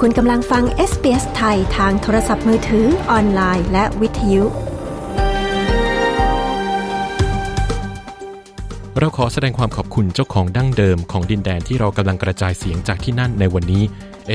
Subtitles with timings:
[0.00, 4.44] คุณกำลังฟัง SBS ไทยทางโทรศัพท์มือถือออนไลน์และวิทยุ
[8.98, 13.82] เราขอแสดงความขอบคุณเจ้าของดั้งเดิมของดินแดนที่เรากำลังกระจายเสียงจากที่นั่นในวันนี้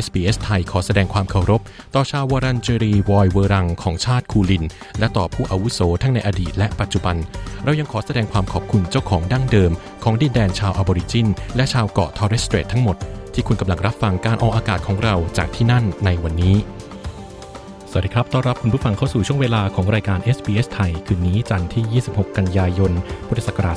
[0.06, 1.62] SBS ไทยขอแสดงความเคารพ
[1.96, 4.64] ต่อชาววรันเจรีวอยเวรังของชาติคูลิน
[5.00, 7.16] และต่อผู้อาวุโสทั้งในอดีตและปัจจุบัน
[7.64, 9.72] เรายังขอแสดงความขอบคุณเจ้าของดั้งเดิม
[10.04, 12.98] ของดินแดนชาวออบอริจิน และชาวเกาะทอร์เรสเตรททั้งหมด
[13.40, 16.56] ที่คุณกำลังรับฟังการออกอากาศของเราจากที่นั่นในวันนี้
[17.90, 22.92] สวัสดีครับ ต้อนรับคุณผู้ฟังเข้าสู่ช่วงเวลาของรายการ SBS ไทย คืนนี้จันทร์ที่ 26 กันยายน
[23.28, 23.76] พุทธศักราช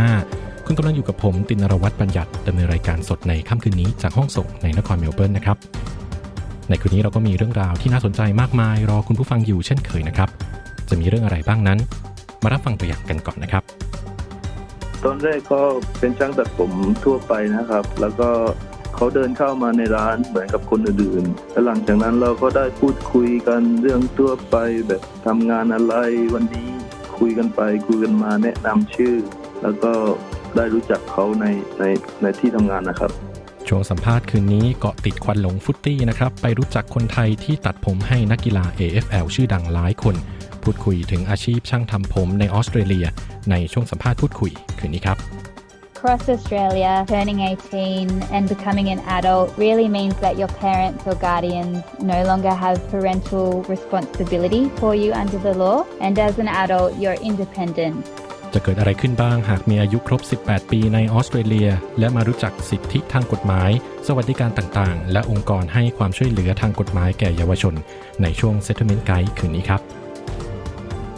[0.00, 5.56] 2565 คุณกำลังอยู่กับผมตินรวัตรบัญญัติดำเนินรายการสดในค่ำคืนนี้จากห้องส่งในนครเมลเบิร์นนะครับ
[6.68, 10.28] ในคืนนี้เราก็มีเรื่องราวที่น่าสนใจมากมาย รอคุณผู้ฟังอยู่เช่นเคยนะครับ
[10.88, 11.78] จะมีเรื่องอะไรบ้างนั้น
[12.42, 13.64] มารับฟังตัวอย่างกันก่อนนะครับ
[15.04, 15.60] ตอนแรกก็
[15.98, 16.72] เป็นช่างตัดผม
[17.04, 18.30] ทั่วไปนะครับ แล้วก็
[18.94, 24.56] เขาเดินเข้ามาในร้านเหมือนกับคนอื่นๆแล้วหลังจากนั้นเราก็ได้พูดคุยกันเรื่องทั่วไป
[24.88, 25.94] แบบทำงานอะไร
[26.34, 26.68] วันนี้
[27.18, 29.14] คุยกันไปคุยกันมาแนะนำชื่อ
[29.62, 29.92] แล้วก็
[30.56, 31.46] ได้รู้จักเขาใน
[31.78, 31.84] ใน
[32.22, 33.10] ในที่ทำงานนะครับ
[33.68, 40.14] ช่วงสัมภาษณ์คืนนี้เกาะติดควันหลงฟุตตี้นะครับ ไปรู้จักคนไทยที่ตัดผมให้นักกีฬา AFL ชื่อดังหลายคน
[40.64, 43.06] พูดคุยถึงอาชีพช่างทำผมในออสเตรเลีย
[43.50, 45.18] ในช่วงสัมภาษณ์พูดคุยคืนนี้ครับ
[46.02, 51.76] Across Australia, turning 18 and becoming an adult really means that your parents or guardians
[52.14, 57.20] no longer have parental responsibility for you under the law, and as an adult, you're
[57.30, 57.96] independent.
[58.54, 63.70] จะเกิดอะไรขึ้นบ้างหากมีอายุครบ 18 ปีในออสเตรเลีย และมารู้จักสิทธิทางกฎหมาย
[64.06, 67.74] สวัสดิการต่างๆ และองค์กรให้ความช่วยเหลือทางกฎหมายแก่เยาวชน
[68.22, 69.99] ในช่วง Settlement Guide คืนนี้ครับ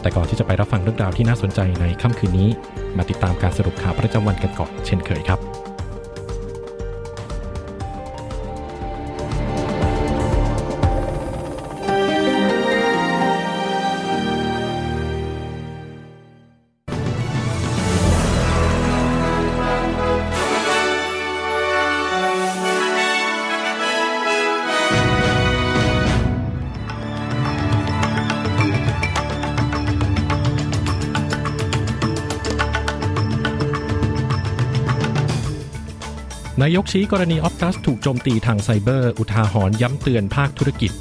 [0.03, 2.49] แต่ก่อนที่จะไปรับฟังเรื่องราวที่น่าสนใจในค่ำคืนนี้
[2.97, 5.72] มาติดตามการสรุปข่าวประจำวันกันก่อนเช่นเคยครับ
[36.61, 40.91] นายกชี้กรณีออฟตัสถูกโจมตีทางไซเบอร์ อุทาหรณ์ย้ำเตือนภาคธุรกิจ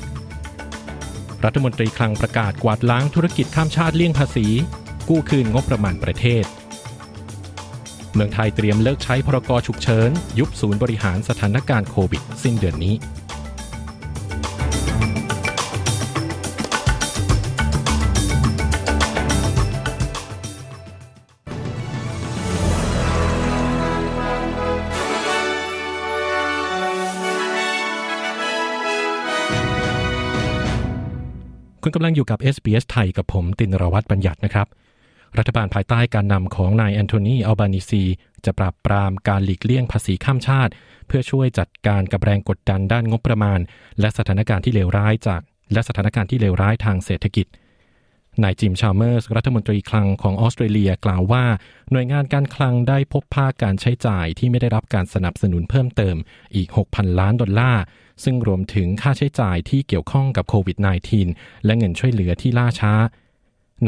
[1.44, 4.46] รัฐมนตรีคลังประกาศกวาดล้างธุรกิจข้ามชาติเลี่ยงภาษี
[5.08, 6.44] กู้คืนงบประมาณประเทศ
[8.14, 12.94] เมืองไทยเตรียมเลิกใช้พรกฉุกเฉิน ยุบศูนย์บริหารสถานการณ์โควิด สิ้นเดือนนี้
[31.92, 34.66] ณกำลังอยู่กับ SBS ไทยกับผมตินรวัตรบัญญัตินะครับ
[35.38, 38.04] รัฐบาลภายใต้การนำของนายแอนโทนีอัลบานิซี
[38.44, 40.72] จะปราบปรามการหลีกเลี่ยงภาษีข้ามชาติ
[41.06, 43.58] เพื่อช่วยจัดการกับแรงกดดันด้านงบประมาณ
[44.00, 45.40] และสถานการณ์ที่เลวร้ายจาก
[45.72, 47.46] และสถานการณ์ที่เลวร้ายทางเศรษฐกิจ
[48.42, 51.44] นายจิมชาเมอร์สรัฐมนตรีคลังของออสเตรเลียกล่าวว่า
[51.90, 56.16] หน่วยงานการคลังได้พบภาคการใช้จ่ายที่ไม่ได้รับการสนับสนุนเพิ่มเติม
[56.54, 57.82] อีก 6,000 ล้านดอลลาร์
[58.24, 60.76] ซึ่งรวมถึงค่าใช้จ่ายที่เกี่ยวข้องกับโควิด
[61.20, 62.92] -19 และเงินช่วยเหลือที่ล่าช้า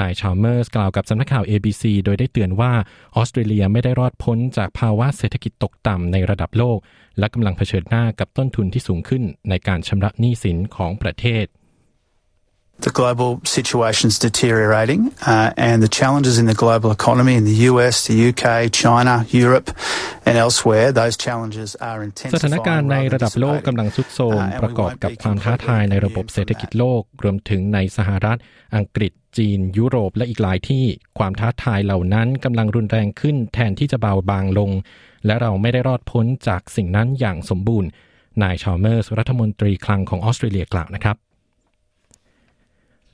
[0.01, 2.73] นายชาลเมอร์สกล่าวกับสำนักข่าว ABC โดยได้เตือนว่า
[3.17, 6.79] ออสเตรเลียไม่ได้รอดพ้นจากภาวะเศรษฐกิจตกต่ำในระดับโลก
[7.19, 11.45] และกำลังเผชิญหน้ากับต้นทุนที่สูงขึ้นในการชำระหนี้สินของประเทศ
[12.81, 18.07] The global situation's deteriorating, uh, and the challenges in the global economy in the US,
[18.09, 19.71] the UK, China, Europe,
[20.27, 21.99] and elsewhere, those challenges are
[22.35, 23.67] สถาน intensifying การณ์ใน rather ระดับ than โลก dissipating.
[23.69, 28.39] กำลังทรุดโทรม Uh, and we ประกอบ won't กับ be ความท้าทายในระบบ completely เศรษฐกิจ immune from โลก รวมถึงในสหรัฐ
[28.77, 30.85] อังกฤษ จีน ยุโรป และอีกหลายที่
[31.19, 34.71] ความท้าทายเหล่านั้นกำลังรุนแรงขึ้นแทนที่จะเบาบางลง
[35.27, 37.89] และเราไม่ได้รอดพ้นจากสิ่งนั้นอย่างสมบูรณ์
[38.43, 41.17] นายชาลเมอร์สรัฐมนตรีคลังของออสเตรเลียกล่าวนะครับ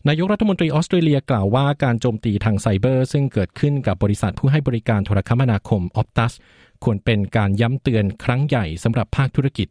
[0.08, 6.32] นายกรัฐมนตรีออสเตรเลียกล่าวว่าการโจมตีทางไซเบอร์ ซึ่งเกิดขึ้นกับบริษัทผู้ให้บริการโทรคมนาคมออ t ตัส
[6.84, 9.68] ควรเป็นการย้ำเตือนครั้งใหญ่สำหรับภาคธุรกิจ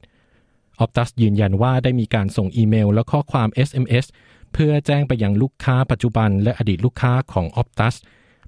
[0.80, 4.06] ออ t ตัสยืนยันว่าได้มีการส่งอีเมลและข้อความ SMS
[4.54, 7.96] เพื่อแจ้งไปยังลูกค้าปัจจุบันและอดีตลูกค้าของ Optus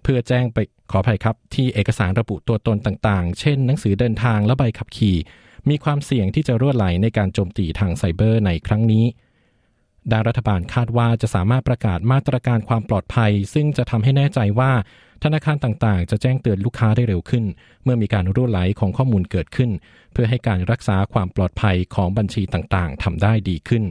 [0.04, 0.58] เพื่อแจ้งไป
[0.92, 5.18] ขออภัยครับ ที่เอกสารระบุตัวตนต่างๆ เช่น หนังสือเดินทางและใบขับขี่
[5.70, 9.06] มีความเสี่ยงที่จะรั่วไหลในการโจมตีทางไซเบอร์ในครั้งนี้
[10.12, 14.72] ด้านรัฐบาลคาดว่าจะสามารถประกาศมาตรการความปลอดภัย ซึ่งจะทำให้แน่ใจว่า
[15.24, 17.46] ธนาคารต่างๆ จะแจ้งเตือนลูกค้าได้เร็วขึ้น
[17.84, 19.72] เมื่อมีการรั่วไหลของข้อมูลเกิดขึ้น
[20.14, 23.84] เพื่อให้การรักษาความปลอดภัยของบัญชีต่างๆทำได้ดีขึ้น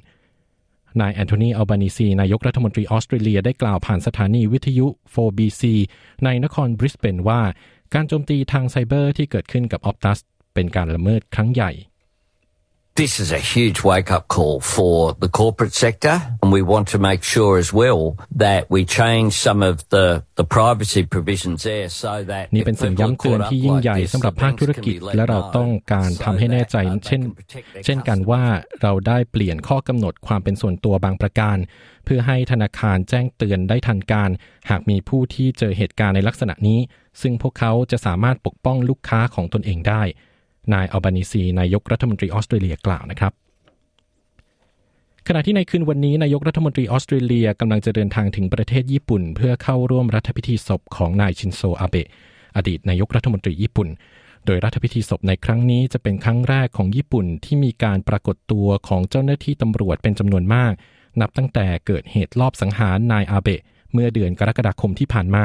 [1.00, 5.62] นายแอนโทนีอัลบานิซี นายกรัฐมนตรีออสเตรเลียได้กล่าวผ่านสถานีวิทยุ 4BC
[6.24, 7.42] ในนครบริสเบนว่า
[7.94, 10.18] การโจมตีทางไซเบอร์ที่เกิดขึ้นกับออปตัส
[10.54, 11.70] เป็นการละเมิดครั้งใหญ่
[13.06, 16.98] This is a huge wake up call for the corporate sector, and we want to
[16.98, 18.00] make sure as well
[18.44, 26.76] that we change some of the, the privacy provisions there so that นี่เป็นสิ่งย้ำเตือนที่ยิ่งใหญ่สำหรับภาคธุรกิจ และเราต้องการทำให้แน่ใจ
[27.06, 27.22] เช่น
[27.84, 28.42] เช่นกันว่า
[28.82, 31.56] เราได้เปลี่ยนข้อกำหนดความเป็นส่วนตัวบางประการ
[32.04, 34.30] เพื่อให้ธนาคารแจ้งเตือนได้ทันการ
[34.70, 36.80] หากมีผู้ที่เจอเหตุการณ์ในลักษณะนี้
[37.20, 40.04] ซึ่งพวกเขาจะสามารถปกป้องลูกค้าของตนเองได้
[40.74, 43.32] นายอัลบานิซีนายกรัฐมนตรีออสเตรเลียกล่าวนะครับ
[45.28, 52.08] ขณะที่ในคืนวันนี้นายกรัฐมนตรีออสเตรเลียกำลังจะเดินทางถึงประเทศญี่ปุ่น เพื่อเข้าร่วมรัฐพิธีศพของนายชินโซอาเบะ
[52.56, 53.88] อดีตนายกรัฐมนตรีญี่ปุ่น
[54.46, 60.72] โดยรัฐพิธีศพในครั้งนี้จะเป็นครั้งแรกของญี่ปุ่นที่มีการปรากฏตัวของเจ้าหน้าที่ตำรวจเป็นจำนวนมาก
[61.20, 63.60] นับตั้งแต่เกิดเหตุลอบสังหารนายอาเบะ
[63.92, 65.44] เมื่อเดือนกรกฎาคมที่ผ่านมา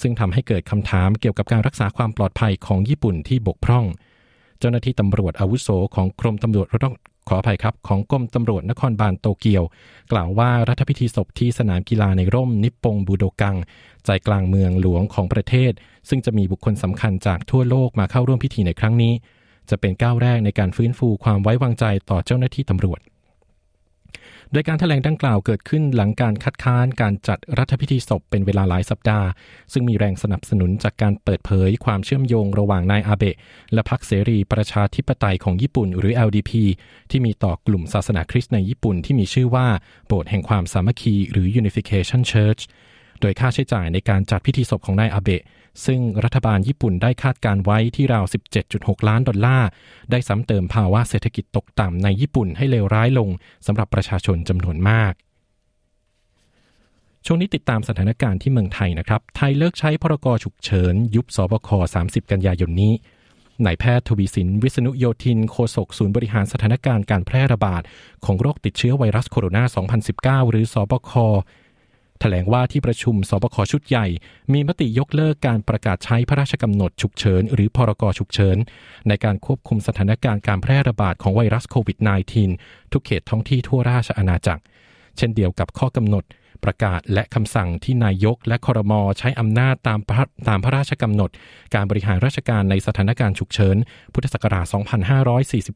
[0.00, 3.84] ซึ่งทำให้เกิดคำถามเกี่ยวกับการรักษาความปลอดภัยของญี่ปุ่นที่บกพร่อง
[4.60, 6.66] เจ้าหน้าที่ตำรวจอาวุโสของกรมตำรวจ
[7.28, 9.64] ขออภัยครับ ของกรมตำรวจนครบาลโตเกียว
[10.12, 13.56] กล่าวว่ารัฐพิธีศพที่สนามกีฬาในร่มนิปปงบูโดกัง
[14.04, 15.72] ใจกลางเมืองหลวงของประเทศ
[16.08, 19.12] ซึ่งจะมีบุคคลสำคัญจากทั่วโลกมาเข้าร่วมพิธีในครั้งนี้
[19.70, 23.00] จะเป็นก้าวแรกในการฟื้นฟูความไว้วางใจต่อเจ้าหน้าที่ตำรวจ
[24.52, 29.26] โดยการถแถลงดังกล่าวเกิดขึ้นหลังการคัดค้านการจัดรัฐพิธีศพเป็นเวลาหลายสัปดาห์
[29.72, 33.36] ซึ่งมีแรงสนับสนุนจากการเปิดเผยความเชื่อมโยงระหว่างนายอาเบะ
[33.72, 36.50] และพรรคเสรีประชาธิปไตยของญี่ปุ่นหรือ LDP
[37.10, 39.66] ที่มีต่อกลุ่มศาสนาคริสต์ในญี่ปุ่นที่มีชื่อว่า
[40.06, 42.62] โบสถ์แห่งความสามัคคีหรือ Unification Church
[43.20, 45.42] โดยค่าใช้จ่ายในการจัดพิธีศพของนายอาเบะ
[45.86, 48.24] ซึ่งรัฐบาลญี่ปุ่นได้คาดการไว้ที่ราว
[48.66, 49.68] 17.6 ล้านดอลลาร์
[50.10, 53.28] ได้ซ้ำเติมภาวะเศรษฐกิจตกต่ำในญี่ปุ่นให้เลวร้ายลง
[53.66, 55.12] สำหรับประชาชนจำนวนมาก
[57.26, 61.68] ช่วงนี้ติดตามสถานการณ์ที่เมืองไทยนะครับ ไทยเลิกใช้พรกฉุกเฉิน ยุบสบค
[62.02, 62.92] 30 กันยายนนี้
[63.66, 67.82] นายแพทย์ทวีสิน วิษณุโยธิน โฆษกศูนย์บริหารสถานการณ์การแพร่ระบาด
[68.24, 71.12] ของโรคติดเชื้อไวรัสโคโรนา 2019 หรือสบค
[72.22, 74.06] ถลงว่าที่ประชุมสบคชุดใหญ่
[74.52, 78.56] มีมติยกเลิกการประกาศใช้พระราชกำหนดฉุกเฉิน หรือพรกฉุกเฉิน
[79.08, 81.98] ในการควบคุมสถานการณ์การแพร่ระบาดของไวรัสโควิด
[82.44, 84.62] -19 ทุกเขตท้องที่ทั่วราชอาณาจักร
[85.16, 86.24] เช่นเดียวกับข้อกำหนด
[86.64, 90.00] ประกาศและคำสั่งที่นายกและคอรมอใช้อำนาจตาม
[90.48, 91.30] ตามพระราชกำหนด
[91.74, 93.76] การบริหารราชการในสถานการณ์ฉุกเฉิน
[94.12, 94.66] พุทธศักราช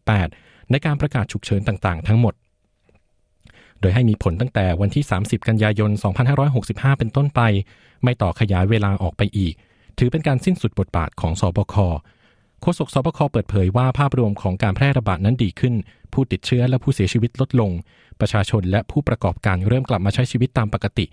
[0.00, 2.34] 2548 ในการประกาศฉุกเฉินต่างๆ ทั้งหมด
[3.84, 5.90] ดยให้มีผลตั้งแต่วันที่ 30 กันยายน
[6.44, 7.40] 2565 เป็นต้นไป
[8.04, 9.54] ไม่ต่อขยายเวลาออกไปอีก
[9.98, 11.74] ถือเป็นการสิ้นสุดบทบาทของสบค
[12.60, 15.74] โฆษกสบคเปิดเผยว่าภาพรวมของการแพร่ระบาดนั้นดีขึ้น
[16.12, 17.70] ผู้ติดเชื้อและผู้เสียชีวิตลดลง
[18.20, 21.04] ประชาชนและผู้ประกอบการเริ่มกลับมาใช้ชีวิตตามปกติ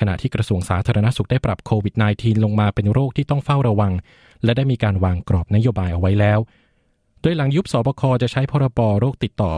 [0.00, 3.92] ขณะที่กระทรวงสาธารณสุขได้ปรับโควิด -19 ลงมาเป็นโรคที่ต้องเฝ้าระวัง
[4.44, 6.38] และได้มีการวางกรอบนโยบายเอาไว้แล้ว
[7.22, 9.52] โดยหลังยุบสบคจะใช้พรบโรคติดต่อ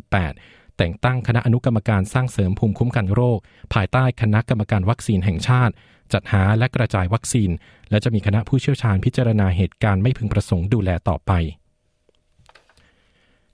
[0.00, 3.38] 2558 แต่งตั้งคณะอนุกรรมการสร้างเสริมภูมิคุ้มกันโรค
[3.74, 5.72] ภายใต้คณะกรรมการวัคซีนแห่งชาติ
[6.12, 7.50] จัดหาและกระจายวัคซีน
[7.90, 11.32] และจะมีคณะผู้เชี่ยวชาญพิจารณาเหตุการณ์ไม่พึงประสงค์ดูแลต่อไป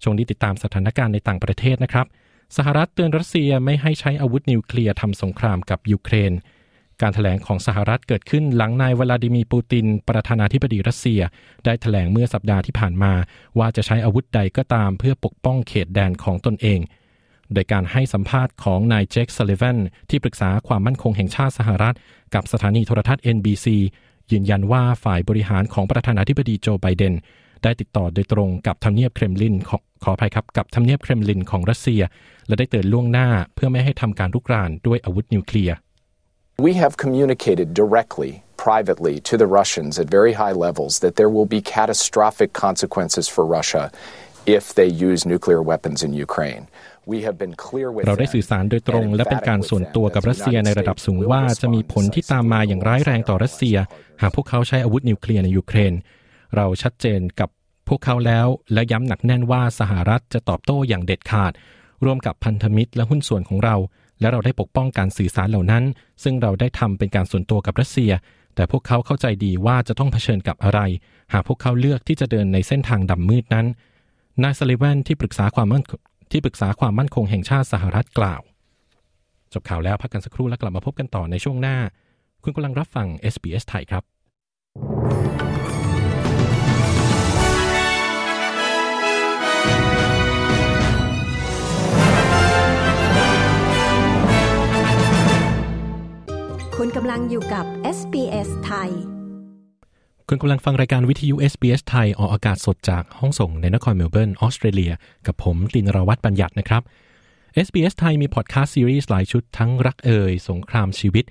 [0.03, 2.07] ช่วงนี้ติดตามสถานการณ์ในต่างประเทศนะครับ
[2.57, 6.33] สหรัฐเตือนรัสเซียไม่ให้ใช้อาวุธนิวเคลียร์ทำสงครามกับยูเครน
[7.03, 11.21] การแถลงของสหรัฐเกิดขึ้นหลังนายวลาดิมีปูติน ประธานาธิบดีรัสเซีย
[11.65, 13.13] ได้แถลงเมื่อสัปดาห์ที่ผ่านมา
[13.59, 16.81] ว่าจะใช้อาวุธใดก็ตามเพื่อปกป้องเขตแดนของตนเอง
[17.55, 19.79] โดยการให้สัมภาษณ์ของนายเจคซัลลิแวน
[20.11, 21.97] ที่ปรึกษาความมั่นคงแห่งชาติสหรัฐ
[22.35, 23.67] กับสถานีโทรทัศน์ NBC
[24.33, 27.15] ยืนยันว่าฝ่ายบริหารของประธานาธิบดีโจไบเดน
[27.63, 32.03] ได้ติดต่อโดยตรงกับทำเนียบเครมลินขอขออภัยครับกับทำเนียบเครมลินของรัสเซีย
[32.47, 35.77] และได้เตือนล่วงหน้าเพื่อไม่ให้ทำการลุกรานด้วยอาวุธนิวเคลียร์
[36.67, 38.31] We have communicated directly
[38.67, 43.45] privately to the Russians at very high levels that there will be catastrophic consequences for
[43.59, 43.85] Russia
[44.59, 46.63] if they use nuclear weapons in Ukraine.
[48.07, 53.77] เราได้สื่อสารโดยตรงและเป็นการส่วนตัวกับรัสเซียในระดับสูงว่าจะมีผลที่ตามมาอย่างร้ายแรงต่อรัสเซีย
[54.21, 55.93] หากพวกเขาใช้อาวุธนิวเคลียร์ในยูเครน
[56.57, 57.49] เราชัดเจนกับ
[57.89, 61.53] พวกเขาแล้วและย้ำหนักแน่นว่าสหรัฐจะตอบโต้อย่างเด็ดขาด
[62.05, 63.77] ร่วมกับพันธมิตรและหุ้นส่วนของเรา
[64.21, 65.85] และเราได้ปกป้องการสื่อสารเหล่านั้น
[66.23, 68.13] ซึ่งเราได้ทำเป็นการส่วนตัวกับรัสเซีย
[68.55, 70.81] แต่พวกเขาเข้าใจดีว่าจะต้องเผชิญกับอะไร
[71.33, 73.67] หากพวกเขาเลือกที่จะเดินในเส้นทางดำมืดนั้น
[74.43, 75.85] นายสลิวันที่ปรึกษาความมั่น
[76.31, 78.43] ที่ปรึกษาความมั่นคงแห่งชาติสหรัฐกล่าว
[79.53, 81.77] จบข่าวแล้วพักกันสักครู่แล้วกลับมาพบกันต่อในช่วงหน้า
[82.45, 84.05] คุณกำลังรับฟัง SBS ไทยครับ
[96.77, 97.67] คุณกำลังอยู่กับ
[97.99, 99.16] SBS ไทย
[100.31, 104.93] คุณกำลังฟังรายการวิทยุ SBS ไทย ออกอากาศสดจากห้องส่งในนครเมลเบิร์นออสเตรเลีย
[105.27, 106.83] กับผมตินรวัตรบัญญัตินะครับ
[107.67, 111.25] SBS ไทยมีพอดแคสต์ซีรีส์หลายชุดทั้งรักเอ่ย สงครามชีวิต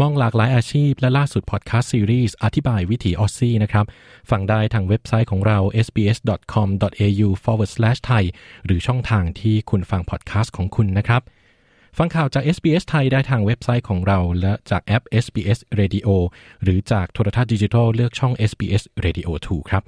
[0.00, 3.84] มองหลากหลายอาชีพ และล่าสุดพอดแคสต์ซีรีส์อธิบายวิถีออสซี่นะครับ
[4.30, 8.22] ฟังได้ทางเว็บไซต์ของเรา sbs.com.au/thai
[8.64, 11.22] หรือช่องทางที่คุณฟังพอดแคสต์ของคุณนะครับ
[12.00, 16.08] ฟังข่าวจาก SBS ไทยได้ทางเว็บไซต์ของเรา และจากแอป SBS Radio
[16.62, 19.82] หรือจากโทรทัศน์ดิจิทัลเลือกช่อง SBS Radio 2 ครับ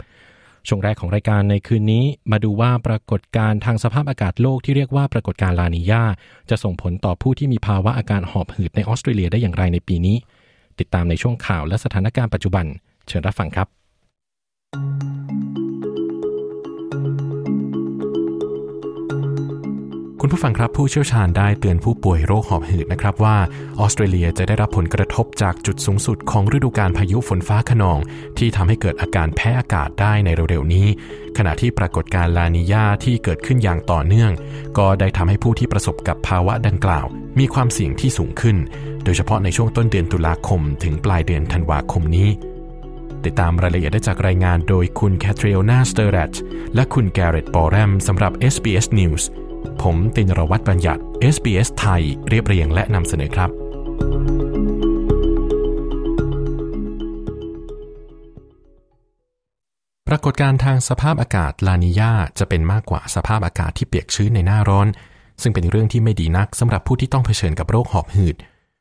[0.68, 6.04] ช่วงแรกของรายการในคืนนี้มาดูว่าปรากฏการณ์ทางสภาพอากาศโลกที่เรียกว่าปรากฏการณ์ลานิญา
[6.50, 10.16] จะส่งผลต่อผู้ที่มีภาวะอาการหอบหืดในออสเตรเลียได้อย่างไรในปีนี้
[10.78, 12.66] ติดตามในช่วงข่าวและสถานการณ์ปัจจุบัน
[13.08, 15.17] เชิญรับฟังครับ
[20.22, 23.36] คุณผู้ฟังครับผู้เชี่ยวชาญได้เตือนผู้ป่วยโรคหอบหืดนะครับว่า
[23.80, 27.98] ออสเตรเลียจะได้รับผลกระทบจากจุดสูงสุดของฤดูกาลพายุฝนฟ้าคะนอง
[28.38, 30.86] ที่ทำให้เกิดอาการแพ้อากาศได้ในเร็วๆนี้
[31.36, 34.32] ขณะที่ปรากฏการณ์ลานีญาที่เกิดขึ้นอย่างต่อเนื่อง
[34.78, 37.06] ก็ได้ทำให้ผู้ที่ประสบกับภาวะดังกล่าว
[37.38, 38.56] มีความเสี่ยงที่สูงขึ้น
[39.04, 42.28] โดยเฉพาะในช่วงต้นเดือนตุลาคม ถึงปลายเดือนธันวาคมนี้
[43.24, 46.34] ติดตามรายละเอียดได้จากรายงานโดยคุณแคทรีโอนาสเตอร์แรต
[46.74, 49.24] และคุณแกเรตบอแรมสำหรับ SBS News
[49.82, 51.02] ผมตินรวัตรบัญญัติ
[51.34, 53.50] SBS ไทย เรียบเรียงและนำเสนอครับ
[60.08, 64.88] ปรากฏการณ์ทางสภาพอากาศลานิญาจะเป็นมากกว่าสภาพอากาศที่เปียกชื้นในหน้าร้อน
[65.42, 68.36] ซึ่งเป็นเรื่องที่ไม่ดีนักสำหรับผู้ที่ต้องเผชิญกับโรคหอบหืด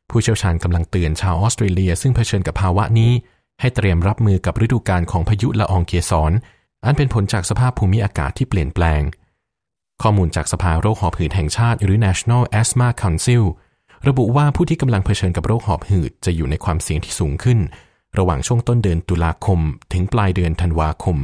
[0.10, 3.12] ผู้เชี่ยวชาญกำลังเตือนชาวออสเตรเลีย ซึ่งเผชิญกับภาวะนี้
[3.60, 6.32] ให้เตรียมรับมือกับฤดูกาลของพายุละอองเกสร
[6.86, 9.02] อันเป็นผลจากสภาพภูมิอากาศที่เปลี่ยนแปลง
[10.02, 13.44] ข้อมูลจากสภาโรคหอบหืดแห่งชาติหรือ National Asthma Council
[14.08, 17.60] ระบุว่าผู้ที่กำลังเผชิญกับโรคหอบหืดจะอยู่ในความเสี่ยงที่สูงขึ้น
[18.18, 19.60] ระหว่างช่วงต้นเดือนตุลาคม
[19.94, 21.18] ถึงปลายเดือนธันวาคม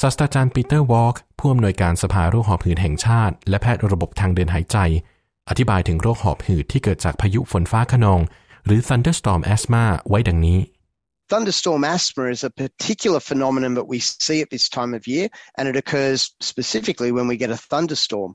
[0.00, 4.76] ศาสตราจารย์ปีเตอร์วอล์กผู้อำนวยการสภาโรคหอบหืดแห่งชาติ และแพทย์ระบบทางเดินหายใจ
[5.48, 8.20] อธิบายถึงโรคหอบหืดที่เกิดจากพายุฝนฟ้าคะนอง
[8.66, 10.58] หรือ thunderstorm asthma ไว้ดังนี้
[11.28, 15.26] Thunderstorm asthma is a particular phenomenon that we see at this time of year,
[15.58, 18.30] and it occurs specifically when we get a thunderstorm.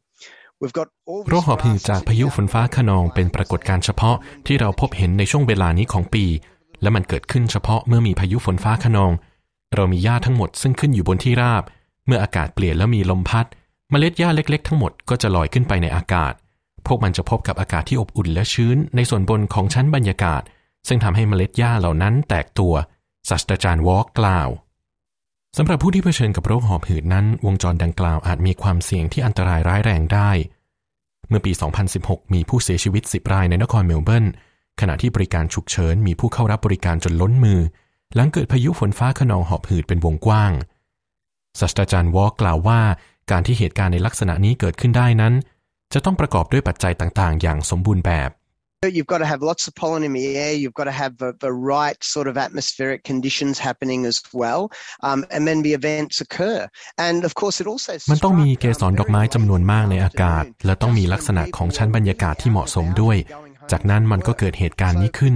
[0.62, 4.16] We've got all โรคหอบหืดจากพายุฝนฟ้าคะนองเป็นปรากฏการณ์เฉพาะ
[4.48, 6.26] ที่เราพบเห็นในช่วงเวลานี้ของปี
[6.82, 9.12] และมันเกิดขึ้นเฉพาะเมื่อมีพายุฝนฟ้าคะนอง
[9.76, 11.64] เรามีหญ้าทั้งหมดซึ่งขึ้นอยู่บนที่ราบ
[12.06, 13.46] เมื่ออากาศเปลี่ยนแล้วมีลมพัด
[13.90, 16.34] เมล็ดหญ้าเล็ก ๆ ทั้งหมดก็จะลอยขึ้นไปในอากาศ
[16.88, 20.42] พวกมันจะพบกับอากาศที่อบอุ่นและชื้นในส่วนบนของชั้นบรรยากาศ
[20.88, 22.74] ซึ่งทำให้เมล็ดหญ้าเหล่านั้นแตกตัว
[23.30, 24.50] ศาสตราจารย์วอลกล่าว
[25.58, 30.32] สำหรับผู้ที่เผชิญกับโรคหอบหืดนั้น วงจรดังกล่าวอาจมีความเสี่ยงที่อันตรายร้ายแรงได้
[31.30, 31.52] เมื่อปี
[31.94, 34.26] 2016 มีผู้เสียชีวิต 10 รายในนครเมลเบิร์น
[34.82, 37.60] ขณะที่บริการฉุกเฉินมีผู้เข้ารับบริการจนล้นมือ
[38.16, 40.54] หลังเกิดพายุฝนฟ้าขนองหอบหืดเป็นวงกว้าง
[41.60, 42.82] ศาสตราจารย์วอลกล่าวว่า
[43.32, 45.34] การที่เหตุการณ์ในลักษณะนี้เกิดขึ้นได้นั้น
[45.94, 48.30] จะต้องประกอบด้วยปัจจัยต่างๆ อย่างสมบูรณ์แบบ
[48.84, 50.54] You've got to have lots of pollen in the air.
[50.54, 54.72] You've got to have the, the right sort of atmospheric conditions happening as well,
[55.04, 56.68] um, and then the events occur.
[56.98, 63.18] And of course, it also มันต้องมีเกสรดอกไม้จำนวนมากในอากาศ และต้องมีลักษณะของชั้นบรรยากาศที่เหมาะสมด้วย
[63.72, 65.36] จากนั้นมันก็เกิดเหตุการณ์นี้ขึ้น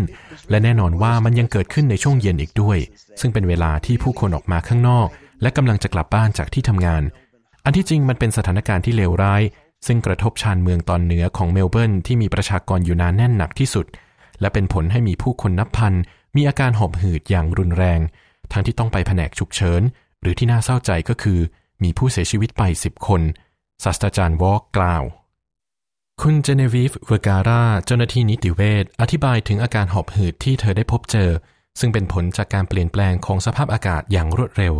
[0.49, 2.77] และแน่นอนว่ามันยังเกิดขึ้นในช่วงเย็นอีกด้วย
[3.21, 5.07] ซึ่งเป็นเวลาที่ผู้คนออกมาข้างนอก
[5.41, 7.03] และกำลังจะกลับบ้านจากที่ทำงาน
[7.65, 9.41] อันที่จริงมันเป็นสถานการณ์ที่เลวร้าย
[9.85, 13.85] ซึ่งกระทบชานเมืองตอนเหนือของเมลเบิร์นที่มีประชากรอยู่หนาแน่นหนักที่สุด
[14.41, 15.93] และเป็นผลให้มีผู้คนนับพัน
[16.35, 17.99] มีอาการหอบหืดอย่างรุนแรง
[18.51, 19.81] ทั้งที่ต้องไปแผนกฉุกเฉิน
[20.21, 21.39] หรือที่น่าเศร้าใจก็คือ
[21.83, 23.21] มีผู้เสียชีวิตไป 10 คน
[23.83, 25.03] ศาสตราจารย์วอล์กกล่าว
[26.21, 31.29] คุณเจเนวีฟเวการาเจ้าหน้าที่นิติเวชอธิบายถึงอาการหอบหืดที่เธอได้พบเจอ
[31.79, 34.75] ซึ่งเป็นผลจากการเปลี่ยนแปลงของสภาพอากาศอย่างรวดเร็ว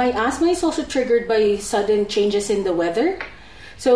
[0.00, 3.08] My asthma is also triggered by sudden changes in the weather.
[3.86, 3.92] So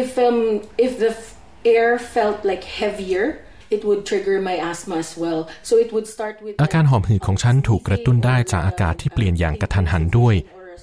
[0.00, 0.40] if um,
[0.86, 1.34] if the f-
[1.74, 3.24] air felt like heavier,
[3.74, 5.40] it would trigger my asthma as well.
[5.68, 10.34] So it would start with อาการหอบหืดของฉันถูกกระตุ้นได้จากอากาศที่เปลี่ยนอย่างกระทันหันด้วย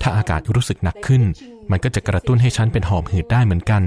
[0.02, 1.24] ถ้าอากาศรู้สึกหนักขึ้น
[1.72, 3.84] มันก็จะกระตุ้นให้ฉันเป็นหอบหืดได้เหมือนกัน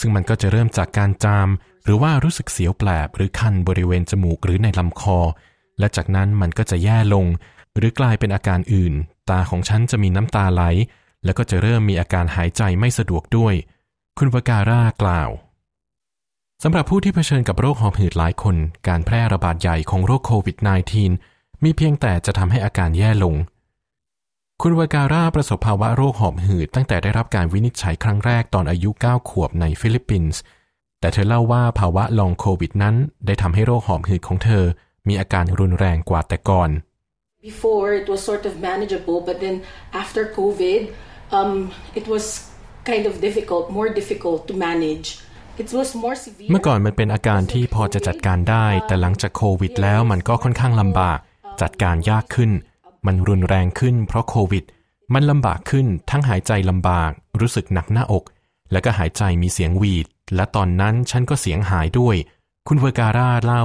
[0.00, 1.48] ซึ่งมันก็จะเริ่มจากการจาม
[1.84, 5.18] หรือว่ารู้สึกเสียวแปลบหรือคันบริเวณจมูกหรือในลำคอ
[5.78, 7.26] และจากนั้นมันก็จะแย่ลง
[7.76, 8.94] หรือกลายเป็นอาการอื่น
[9.30, 10.62] ตาของฉันจะมีน้ำตาไหล
[11.24, 13.54] แล้วก็จะเริ่มมีอาการหายใจไม่สะดวกด้วย
[14.18, 15.30] คุณวการ่ากล่าว
[16.62, 18.56] สำหรับผู้ที่เผชิญกับโรคหอบหืดหลายคน
[18.88, 20.56] การแพร่ระบาดใหญ่ของโรคโควิด
[21.10, 23.34] -19 มีเพียงแต่จะทำให้อาการแย่ลง
[24.62, 30.40] คุณวาการ่าประสบภาวะโรคหอบหืดตั้งแต่ได้รับการวินิจฉัยครั้งแรกตอนอายุ 9 ขวบในฟิลิปปินส์
[31.00, 34.64] แต่เธอเล่าว่าภาวะลองโควิดนั้น ได้ทำให้โรคหอบหืดของเธอ
[35.08, 36.70] มีอาการรุนแรงกว่าแต่ก่อน
[37.50, 39.56] Before it was sort of manageable, but then
[40.02, 40.80] after COVID,
[41.38, 41.52] um,
[42.00, 42.24] it was
[42.84, 45.08] kind of difficult, more difficult to manage.
[46.50, 51.18] เมื่อก่อนมันเป็นอาการที่พอจะจัดการได้ แต่หลังจากโควิดแล้วมันก็ค่อนข้างลำบาก
[51.62, 52.50] จัดการยากขึ้น
[53.06, 54.64] มันรุนแรงขึ้น เพราะโควิด
[55.14, 57.10] มันลำบากขึ้น ทั้งหายใจลำบาก
[57.40, 58.24] รู้สึกหนักหน้าอก
[58.72, 62.16] แล้วก็หายใจมีเสียงหวีด และตอนนั้นฉันก็เสียงหายด้วย
[62.68, 63.64] คุณเวการ่าเล่า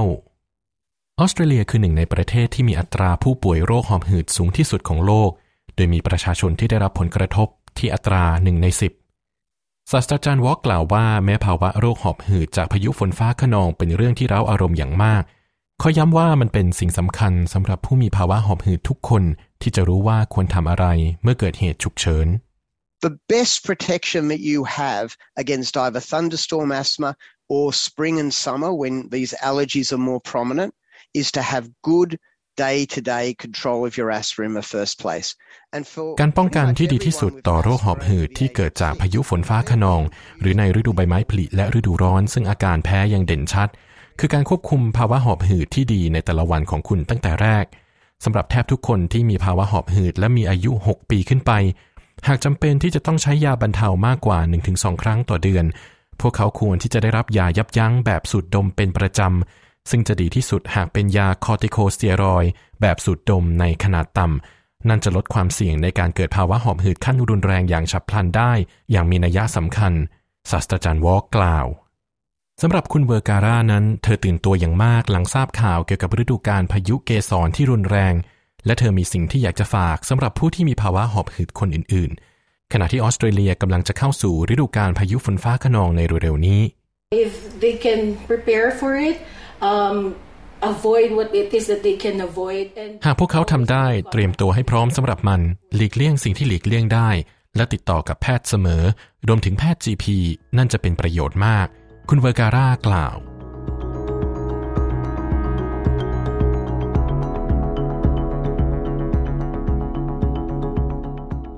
[1.18, 5.30] ออสเตรเลียคือหนึ่งในประเทศที่มีอัตราผู้ป่วยโรคหอบหืดสูงที่สุดของโลก
[5.74, 7.48] โดยมีประชาชนที่ได้รับผลกระทบ
[7.78, 8.92] ที่อัตราหนึ่งในสิบ
[9.92, 15.22] ศาสตราจารย์วอกกล่าวว่าแม้ภาวะโรคหอบหืดจากพายุฝนฟ้าขนองเป็นเรื่องที่เร้าอารมณ์อย่างมาก
[15.80, 19.22] เขาย้ำว่ามันเป็นสิ่งสำคัญสำหรับผู้มีภาวะหอบหืดทุกคน
[19.62, 20.86] ที่จะรู้ว่าควรทำอะไร
[21.22, 22.26] เมื่อเกิดเหตุฉุกเฉิน
[23.06, 25.08] The best protection that you have
[25.42, 27.10] against either thunderstorm asthma
[27.54, 30.72] or spring and summer when these allergies are more prominent
[31.20, 32.10] is to have good
[32.64, 35.28] day-to-day control of your asthma in the first place.
[36.20, 40.02] การป้องกันที่ดีที่สุดต่อโรคหอบหืดที่เกิดจากพายุฝนฟ้าขนอง
[40.40, 43.68] หรือในฤดูใบไม้ผลิและฤดูร้อน ซึ่งอาการแพ้ยังเด่นชัด
[44.20, 47.64] คือการควบคุมภาวะหอบหืดที่ดีในแต่ละวันของคุณตั้งแต่แรก
[48.24, 51.52] สำหรับแทบทุกคนที่มีภาวะหอบหืดและมีอายุ 6 ปีขึ้นไป
[52.26, 54.38] หากจำเป็นที่จะต้องใช้ยาบรรเทามากกว่า
[54.70, 55.64] 1-2 ครั้งต่อเดือน
[56.20, 62.44] พวกเขาควรที่จะได้รับยายับยั้งแบบสูดดมเป็นประจำ ซึ่งจะดีที่สุดหากเป็นยาคอร์ติโคสเตียรอย
[62.80, 68.52] แบบสูดดมในขนาดต่ำ นั่นจะลดความเสี่ยงในการเกิดภาวะหอบหืดขั้นรุนแรงอย่างฉับพลันได้
[68.90, 69.92] อย่างมีนัยสำคัญ
[70.50, 71.66] ศาสตราจารย์วอล์กกล่าว
[72.62, 78.14] สำหรับคุณเวอร์การ่านั้น เธอตื่นตัวอย่างมากหลังทราบข่าวเกี่ยวกับฤดูกาลพายุเกสรที่รุนแรง
[78.66, 82.10] และเธอมีสิ่งที่อยากจะฝากสำหรับผู้ที่มีภาวะหอบหืดคนอื่น
[82.42, 86.60] ๆ ขณะที่ออสเตรเลียกำลังจะเข้าสู่ฤดูกาลพายุฝนฟ้าขนองในเร็วๆนี้
[87.24, 89.16] If they can prepare for it
[90.70, 92.66] avoid what it is that they can avoid
[93.04, 95.40] หากพวกเขาทำได้เตรียมตัวให้พร้อมสำหรับมัน
[95.76, 97.10] หลีกเลี่ยงสิ่งที่หลีกเลี่ยงได้
[97.56, 98.82] และติดต่อกับแพทย์เสมอ
[99.28, 100.04] รวมถึงแพทย์ GP
[100.56, 101.66] นั่นจะเป็นประโยชน์มาก
[102.08, 103.16] คุณเวอร์การ่ากล่าว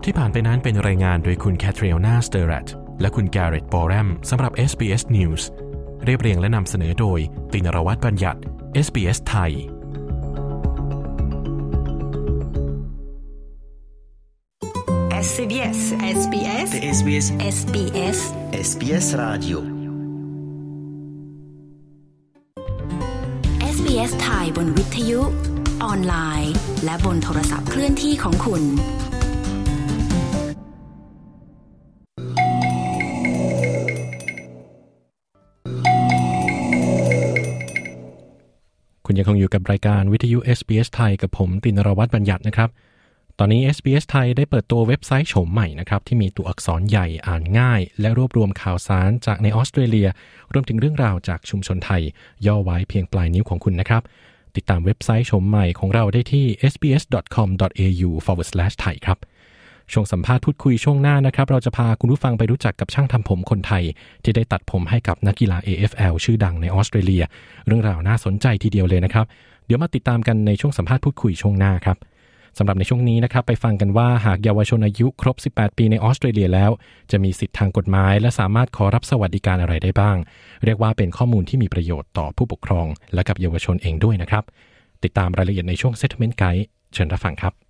[0.05, 2.69] ที่ผ่านไปนั้นเป็นรายงานโดยคุณแคทรียนาสเตอร์รัต
[3.01, 5.43] และคุณแกเรตบอรมสำหรับ SBS News
[6.05, 7.19] เรียบเรียงและนำเสนอโดย
[7.53, 8.41] ตินรวัตรบัญญัติ
[8.87, 9.53] SBS ไทย
[15.27, 15.81] SBS
[16.19, 18.19] SBS SBS SBS
[18.69, 19.59] SBS Radio
[23.75, 25.21] SBS ไทยบนวิทยุ
[25.85, 28.63] ออนไลน์ และบนโทรศัพท์เคลื่อนที่ของคุณ
[39.21, 42.71] ยังคงอยู่กับรายการวิทยุ SBS ไทยกับผมตินรวัตรบัญญัตินะครับ
[43.39, 50.09] ตอนนี้ SBS ไทยได้เปิดตัวเว็บไซต์โฉมใหม่นะครับที่มีตัวอักษรใหญ่อ่านง่าย และรวบรวมข่าวสารจากในออสเตรเลีย
[50.53, 52.03] รวมถึงเรื่องราวจากชุมชนไทย
[52.47, 54.03] ย่อไว้เพียงปลายนิ้วของคุณนะครับ
[54.57, 59.19] ติดตามเว็บไซต์โฉมใหม่ของเราได้ที่ sbs.com.au/thai ครับ
[59.93, 63.83] ช่วงสัมภาษณ์พูดคุยช่วงหน้านะครับ เราจะพาคุณผู้ฟังไปรู้จักกับช่างทำผมคนไทย
[64.23, 67.23] ที่ได้ตัดผมให้กับนักกีฬา AFL ชื่อดังในออสเตรเลีย
[67.67, 69.27] เรื่องราวน่าสนใจทีเดียวเลยนะครับ
[69.67, 71.97] เดี๋ยวมาติดตามกันในช่วงสัมภาษณ์พูดคุยช่วงหน้าครับ
[72.59, 76.71] สำหรับในช่วงนี้นะครับไปฟังกันว่าหากเยาวชนอายุครบ 18 ปีในออสเตรเลียแล้ว
[77.11, 80.17] จะมีสิทธิทางกฎหมาย และสามารถขอรับสวัสดิการอะไรได้บ้าง
[80.65, 84.45] เรียกว่าเป็นข้อมูลที่มีประโยชน์ต่อผู้ปกครอง และกับเยาวชนเองด้วยนะครับ
[85.05, 87.70] ติดตามรายละเอียดในช่วง Settlement Guide เชิญรับฟังครับ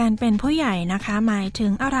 [0.00, 1.98] การเป็นผู้ใหญ่นะคะ หมายถึงอะไ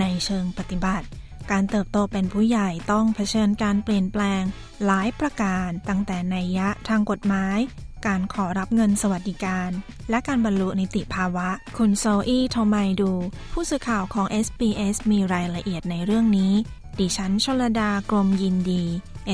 [0.00, 1.06] ในเชิงปฏิบัติ
[1.50, 4.42] การเติบโตเป็นผู้ใหญ่ต้องเผชิญการเปลี่ยนแปลง
[4.84, 7.58] หลายประการตั้งแต่ในยะทางกฎหมาย
[8.06, 9.70] การขอรับเงินสวัสดิการ
[10.10, 13.12] และการบรรลุนิติภาวะ คุณโซอี้โทไมดู
[13.52, 16.52] ผู้สื่อข่าวของ SBS มีรายละเอียดในเรื่องนี้
[16.98, 18.82] ดิฉันชลดากรมยินดี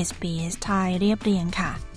[0.07, 1.92] SBS ไทยเรียบเรียงค่ะ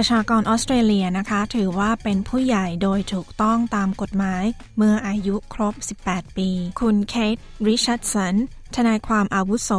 [0.00, 4.44] ประชากรออสเตรเลียนะคะ ถือว่าเป็นผู้ใหญ่โดยถูกต้องตามกฎหมาย
[4.76, 8.34] เมื่ออายุครบ 18 ปี คุณเคทริชาร์ดสัน
[8.76, 9.70] ทนายความอาวุโส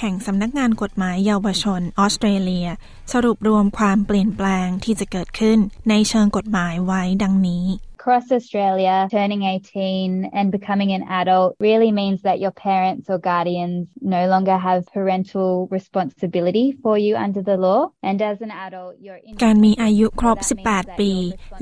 [0.00, 2.68] แห่งสำนักงานกฎหมายเยาวชนออสเตรเลีย
[3.12, 5.58] สรุปรวมความเปลี่ยนแปลงที่จะเกิดขึ้น
[5.90, 7.64] ในเชิงกฎหมายไว้ดังนี้
[8.02, 13.86] across Australia, turning 18 and becoming an adult really means that your parents or guardians
[14.00, 17.80] no longer have parental responsibility for you under the law.
[18.02, 20.38] And as an adult, you're in การมีอายุครบ
[20.68, 21.12] 18 ปี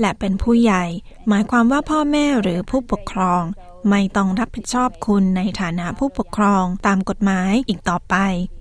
[0.01, 0.85] และเป็นผู้ใหญ่
[1.27, 3.43] หมายความว่าพ่อแม่หรือผู้ปกครอง
[3.89, 8.15] ไม่ต้องรับผิดชอบคุณในฐานะผู้ปกครองตามกฎหมายอีกต่อไป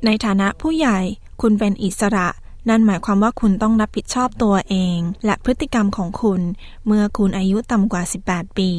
[0.06, 0.98] ในฐานะผู้ใหญ่
[1.42, 2.28] คุณเป็นอิสระ
[2.70, 6.40] นั่นหมายความว่าคุณต้องรับผิดชอบตัวเอง และพฤติกรรมของคุณ
[6.86, 8.70] เมื่อคุณอายุต่ำกว่า 18 ปี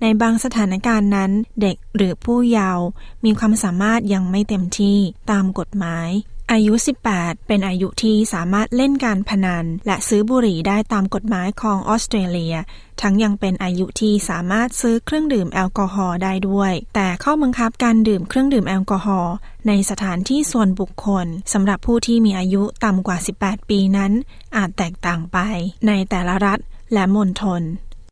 [0.00, 2.84] ในบางสถานการณ์นั้น เด็กหรือผู้เยาว์
[3.24, 4.98] มีความสามารถยังไม่เต็มที่
[5.30, 6.08] ตามกฎหมาย
[6.54, 6.74] อายุ
[7.10, 12.54] 18 เป็นอายุที่สามารถเล่นการพนัน และซื้อบุหรี่ได้ตามกฎหมายของออสเตรเลีย
[13.00, 19.34] ทั้งยังเป็นอายุที่สามารถซื้อเครื่องดื่มแอลกอฮอล์ได้ด้วย แต่ข้อบังคับการดื่มเครื่องดื่มแอลกอฮอล์
[19.68, 24.12] ในสถานที่ส่วนบุคคลสำหรับผู้ที่มีอายุต่ำกว่า 18 ปีนั้น
[24.56, 25.38] อาจแตกต่างไป
[25.86, 26.58] ในแต่ละรัฐ
[26.94, 27.62] และมณฑล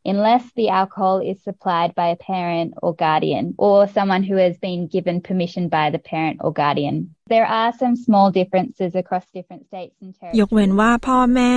[0.06, 4.88] unless the alcohol is supplied by a parent or guardian or someone who has been
[4.88, 7.16] given permission by the parent or guardian.
[7.28, 10.40] There are some small differences across different states and territories.
[10.40, 11.54] ยกเว้นว่าพ่อแม่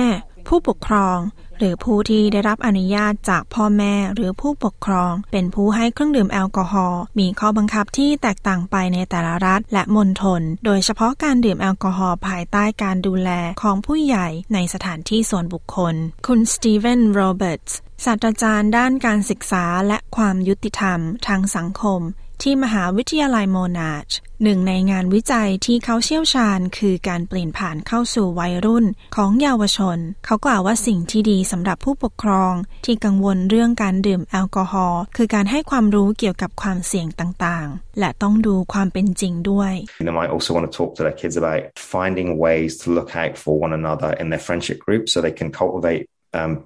[0.47, 1.19] ผู้ปกครอง
[1.64, 13.30] หรือผู้ที่ได้รับอนุญาตจากพ่อแม่หรือผู้ปกครอง เป็นผู้ให้เครื่องดื่มแอลกอฮอล์มีข้อบังคับที่แตกต่างไปในแต่ละรัฐและมณฑลโดยเฉพาะการดื่มแอลกอฮอล์ภายใต้การดูแล
[13.62, 15.94] ของผู้ใหญ่ในสถานที่ส่วนบุคคล
[16.26, 22.00] คุณสตีเวนโรเบิร์ตส์ศาสตราจารย์ด้านการศึกษาและความยุติธรรมทางสังคม
[22.42, 24.08] ที่มหาวิทยาลัยโมนาช
[24.42, 32.54] หนึ่งในงานวิจัยที่เขาเชี่ยวชาญคือการเปลี่ยนผ่านเข้าสู่วัยรุ่นของเยาวชน เขากล่าวว่าสิ่งที่ดีสำหรับผู้ปกครอง
[32.86, 39.72] ที่กังวลเรื่องการดื่มแอลกอฮอล์คือการให้ความรู้เกี่ยวกับความเสี่ยงต่างๆ และต้องดูความเป็นจริงด้วย
[40.06, 41.62] them, I also want to talk to their kids about
[41.94, 45.50] finding ways to look out for one another in their friendship group so they can
[45.60, 46.02] cultivate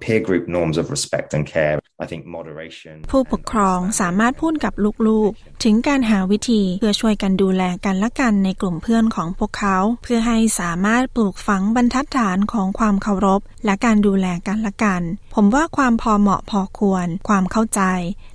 [0.03, 1.79] peer group norms of respect and care.
[2.03, 2.95] I think moderation.
[3.11, 4.73] ผู้ปกครองสามารถพูดกับ
[5.07, 15.01] ลูกๆ ถึงการหาวิธีเพื่อช่วยกันดูแลกันและกันในกลุ่มเพื่อนของพวกเขา เพื่อให้สามารถปลูกฝังบรรทัดฐานของความเคารพ และการดูแลกันและกัน
[15.35, 17.81] ผมว่าความพอเหมาะพอควร ความเข้าใจ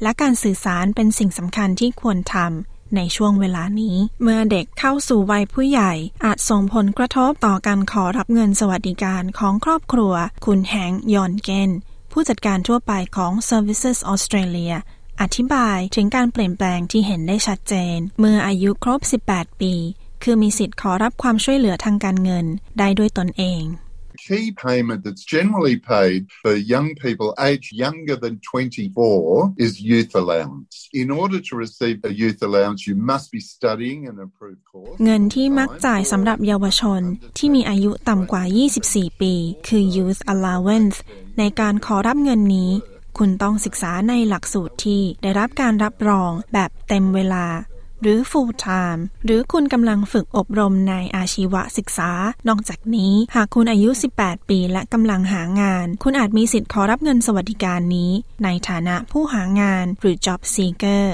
[0.02, 5.92] และการสื่อสารเป็นสิ่งสำคัญที่ควรทำ ในช่วงเวลานี้ เมื่อเด็กเข้าสู่วัยผู้ใหญ่
[6.24, 10.12] อาจส่งผลกระทบต่อการขอรับเงินสวัสดิการของครอบครัว
[10.46, 11.70] คุณแฮงยอนเกน
[12.12, 14.74] ผู้จัดการทั่วไปของ Services Australia
[15.20, 19.74] อธิบายถึงการเปลี่ยนแปลงที่เห็นได้ชัดเจน เมื่ออายุครบ 18 ปี
[20.22, 22.46] คือมีสิทธิ์ขอรับความช่วยเหลือทางการเงิน
[22.78, 23.62] ได้ด้วยตนเอง
[24.26, 30.88] key payment that's generally paid for young people aged younger than 24 is youth allowance.
[30.92, 34.96] In order to receive a youth allowance, you must be studying an approved course.
[35.04, 37.00] เงินที่มักจ่ายสำหรับเยาวชน
[37.38, 38.42] ที่มีอายุต่ำกว่า
[38.82, 39.34] 24 ปี
[39.68, 40.96] คือ youth allowance
[41.38, 42.70] ในการขอรับเงินนี้
[43.18, 47.46] คุณต้องศึกษาในหลักสูตรที่ได้รับการรับรองแบบเต็มเวลา
[48.02, 52.10] หรือ full time หรือคุณกำลังฝึกอบรมในอาชีวศึกษา
[52.48, 58.10] นอกจากนี้หากคุณอายุ 18 ปีและกำลังหางาน คุณอาจมีสิทธิ์ขอรับเงินสวัสดิการนี้
[58.44, 61.04] ในฐานะผู้หางานหรือ job seeker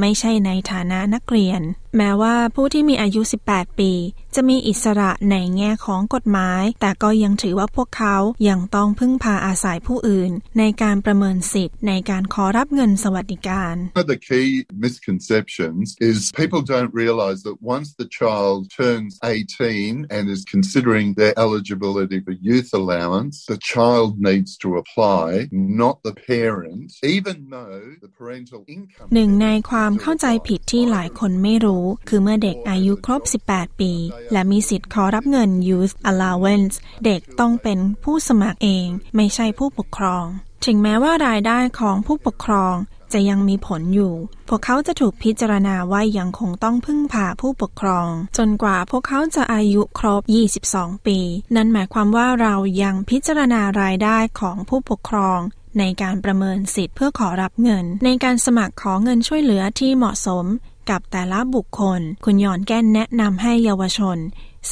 [0.00, 1.60] ไม่ใช่ในฐานะนักเรียน
[1.96, 3.20] แม้ว่าผู้ที่มีอายุ
[3.50, 3.92] 18 ปี
[4.34, 8.16] จะมีอิสระในแง่ของกฎหมาย แต่ก็ยังถือว่าพวกเขา
[8.48, 14.48] ยังต้องพึ่งพาอาศัยผู้อื่น ในการประเมินสิทธิ์ในการขอรับเงินสวัสดิการ One of the key
[14.86, 21.34] misconceptions is people don't realize that once the child turns 18 and is considering their
[21.44, 28.12] eligibility for youth allowance, the child needs to apply, not the parent, even though the
[28.20, 31.77] parental income หนึ่งในความเข้าใจผิดที่หลายคนไม่รู้
[32.08, 33.92] คือเมื่อเด็กอายุครบ 18 ปี
[34.32, 38.86] และมีสิทธิ์ขอรับเงิน Youth Allowance เด็กต้องเป็นผู้สมัครเอง
[39.16, 40.24] ไม่ใช่ผู้ปกครอง
[40.64, 42.76] ถึงแม้ว่ารายได้ของผู้ปกครอง
[43.12, 44.14] จะยังมีผลอยู่
[44.48, 50.22] พวกเขาจะถูกพิจารณาว่ายังคงต้องพึ่งพาผู้ปกครอง จนกว่าพวกเขาจะอายุครบ
[50.64, 51.18] 22 ปี
[51.54, 55.38] นั่นหมายความว่าเรายังพิจารณารายได้ของผู้ปกครอง
[55.78, 60.44] ในการประเมินสิทธิ์เพื่อขอรับเงิน ในการสมัครขอเงินช่วยเหลือที่เหมาะสม
[60.90, 64.18] กับแต่ละบุคคล คุณยอนแก้นแนะนำให้เยาวชน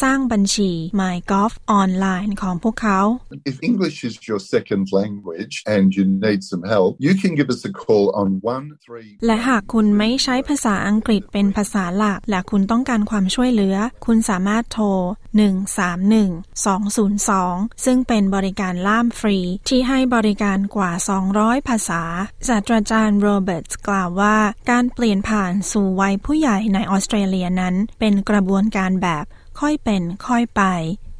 [0.02, 3.00] สร้างบัญชี MyGolf ออนไลน์ของพวกเขา
[3.50, 7.62] If English is your second language and you need some help, you can give us
[7.70, 8.28] a call on
[8.82, 14.87] 1และหากคุณไม่ใช้ภาษาอังกฤษเป็นภาษาหลัก และคุณต้องการความช่วยเหลือ คุณสามารถโทร
[15.37, 20.92] 131-202 ซึ่งเป็นบริการล่ามฟรี ที่ให้บริการกว่า
[21.30, 22.02] 200 ภาษา
[22.48, 24.37] ศาสตราจารย์โรเบิร์ตกล่าวว่า
[24.70, 29.26] การเปลี่ยนผ่านสู่วัยผู้ใหญ่ในออสเตรเลียนั้น เป็นกระบวนการแบบ
[29.60, 30.62] ค่อยเป็นค่อยไป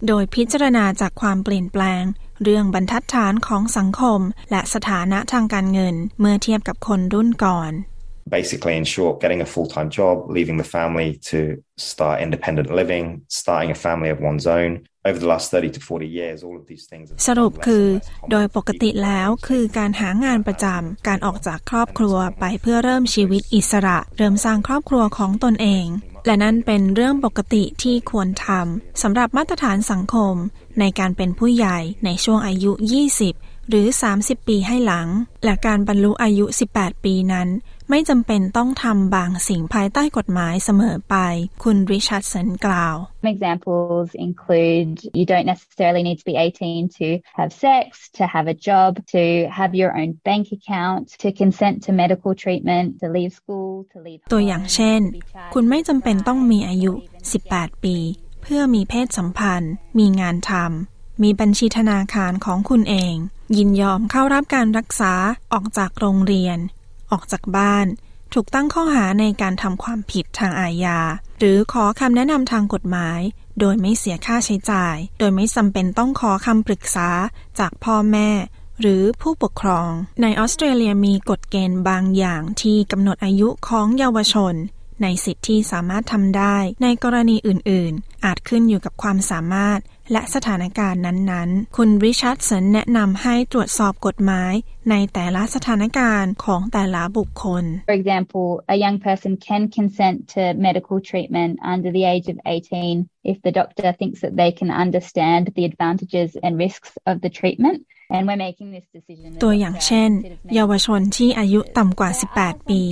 [0.09, 2.03] โดยพิจารณาจากความเปลี่ยนแปลง
[2.43, 4.21] เรื่องบรรทัดฐานของสังคม
[4.51, 7.73] และสถานะทางการเงิน เมื่อเทียบกับคนรุ่นก่อน
[8.29, 13.23] basically, in short, getting a full time job, leaving the family to start independent living,
[13.29, 14.73] starting a family of one's own.
[15.05, 17.07] Over the last 30 to 40 years, all of these things.
[17.29, 17.85] สรุปคือ
[18.31, 25.87] โดยปกติแล้วคือการหางานประจำ การออกจากครอบครัวไปเพื่อเริ่มชีวิตอิสระ เริ่มสร้างครอบครัวของตนเอง
[26.27, 30.35] และนั่นเป็นเรื่องปกติที่ควรทำสำหรับมาตรฐานสังคม
[30.81, 32.73] ในการเป็นผู้ใหญ่ในช่วงอายุ
[33.21, 33.87] 20 หรือ
[34.19, 35.09] 30 ปีให้หลัง
[35.45, 36.45] และการบรรลุอายุ
[36.77, 37.49] 18 ปีนั้น
[37.91, 41.17] ไม่จำเป็นต้องทำบางสิ่งภายใต้กฎหมายเสมอไป
[41.65, 42.97] คุณริชาร์ดสันกล่าว
[43.35, 47.87] Examples include you don't necessarily need to be 18 to have sex,
[48.19, 49.23] to have a job, to
[49.59, 54.21] have your own bank account, to consent to medical treatment, to leave school, to leave
[54.33, 55.01] ตัวอย่างเช่น
[55.55, 56.93] คุณไม่จำเป็นต้องมีอายุ
[57.39, 57.97] 18 ปี
[58.43, 63.15] เพื่อมีเพศสัมพันธ์ มีงานทำ มีบัญชีธนาคารของคุณเอง
[63.57, 65.15] ยินยอมเข้ารับการรักษา
[65.53, 66.59] ออกจากโรงเรียน
[67.11, 67.87] ออกจากบ้าน
[68.33, 70.99] ถูกตั้งข้อหาในการทำความผิดทางอาญา
[71.39, 73.21] หรือขอคำแนะนำทางกฎหมาย
[73.61, 77.09] โดยไม่เสียค่าใช้จ่าย โดยไม่จำเป็นต้องขอคำปรึกษา
[77.59, 78.29] จากพ่อแม่
[78.81, 79.91] หรือผู้ปกครอง
[80.23, 84.55] ในออสเตรเลียมีกฎเกณฑ์บางอย่างที่กำหนดอายุของเยาวชน
[85.03, 87.93] ในสิทธิที่สามารถทำได้ในกรณีอื่น
[88.27, 89.81] อาจขึ้นอยู่กับความสามารถ
[90.13, 94.53] และสถานการณ์นั้นๆ คุณริชาร์ดสันแนะนำให้ตรวจสอบกฎหมาย
[94.91, 103.31] ในแต่ละสถานการณ์ของแต่ละบุคคล For example, a young person can consent to medical treatment under the age of 18
[103.33, 107.79] if the doctor thinks that they can understand the advantages and risks of the treatment.
[108.15, 109.29] And we're making this decision.
[109.43, 110.11] ตัวอย่างเช่น
[110.55, 112.11] เยาวชนที่อายุต่ำกว่า
[112.41, 112.83] 18 ปี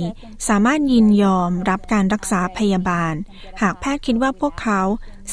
[0.47, 3.13] สามารถยินยอมรับการรักษาพยาบาล
[3.61, 4.81] หากแพทย์คิดว่าพวกเขา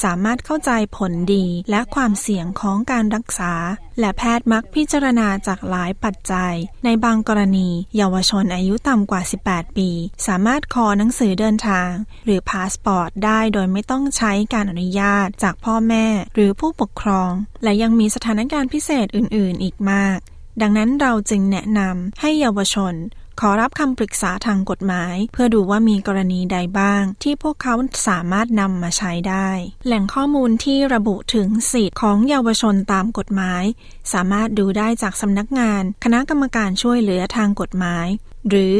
[0.02, 3.52] สามารถเข้าใจผลดีและความเสี่ยงของการรักษา
[4.00, 9.90] และแพทย์มักพิจารณาจากหลายปัจจัย ในบางกรณี เยาวชนอายุต่ำกว่า 18 ปี
[10.26, 11.90] สามารถขอหนังสือเดินทาง
[12.24, 17.30] หรือพาสปอร์ตได้โดยไม่ต้องใช้การอนุญาตจากพ่อแม่ หรือผู้ปกครอง
[17.62, 20.18] และยังมีสถานการณ์พิเศษอื่น ๆ อีกมาก
[20.60, 22.94] ดังนั้นเราจึงแนะนำให้เยาวชน
[23.40, 27.74] ขอรับคำปรึกษาทางกฎหมาย เพื่อดูว่ามีกรณีใดบ้าง ที่พวกเขา
[28.08, 29.48] สามารถนำมาใช้ได้
[29.86, 33.64] แหล่งข้อมูลที่ระบุถึงสิทธิ์ของเยาวชนตามกฎหมาย
[34.12, 38.06] สามารถดูได้จากสำนักงาน คณะกรรมการช่วยเหลือทางกฎหมาย
[38.48, 38.74] หรือ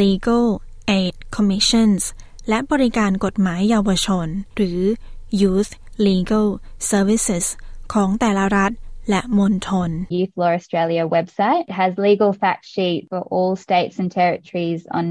[0.00, 0.46] Legal
[0.90, 2.02] Aid Commissions
[2.48, 4.80] และบริการกฎหมายเยาวชน หรือ
[5.40, 5.72] Youth
[6.06, 6.48] Legal
[6.90, 7.46] Services
[7.92, 8.72] ของแต่ละรัฐ
[9.10, 15.04] และมณฑล Youth Law Australia website has legal fact sheet for all states and territories on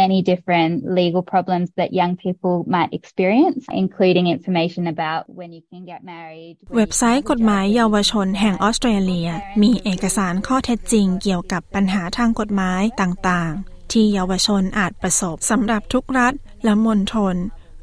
[0.00, 5.82] many different legal problems that young people might experience, including information about when you can
[5.92, 6.54] get married.
[6.76, 9.28] เว็บไซต์กฎหมายเยาวชนแห่งออสเตรเลีย
[9.62, 17.36] มีเอกสารข้อเท็จจริงเกี่ยวกับปัญหาทางกฎหมายต่างๆ ที่เยาวชนอาจประสบสำหรับทุกรัฐและมณฑล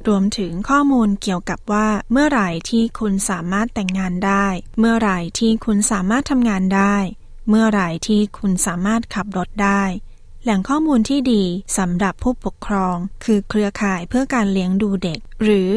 [0.07, 4.45] รวมถึงข้อมูลเกี่ยวกับว่าเมื่อไหร่ที่คุณสามารถแต่งงานได้
[4.79, 6.95] เมื่อไหร่ที่คุณสามารถทำงานได้
[7.49, 9.83] เมื่อไหร่ที่คุณสามารถขับรถได้
[10.43, 11.43] แหล่งข้อมูลที่ดี
[11.77, 15.69] สำหรับผู้ปกครอง คือเครือข่ายเพื่อการเลี้ยงดูเด็ก หรือ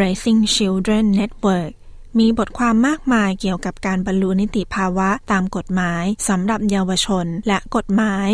[0.00, 1.72] Raising Children Network
[2.18, 8.28] มีบทความมากมายเกี่ยวกับการบรรลุนิติภาวะตามกฎหมายสำหรับเยาวชนและกฎหมาย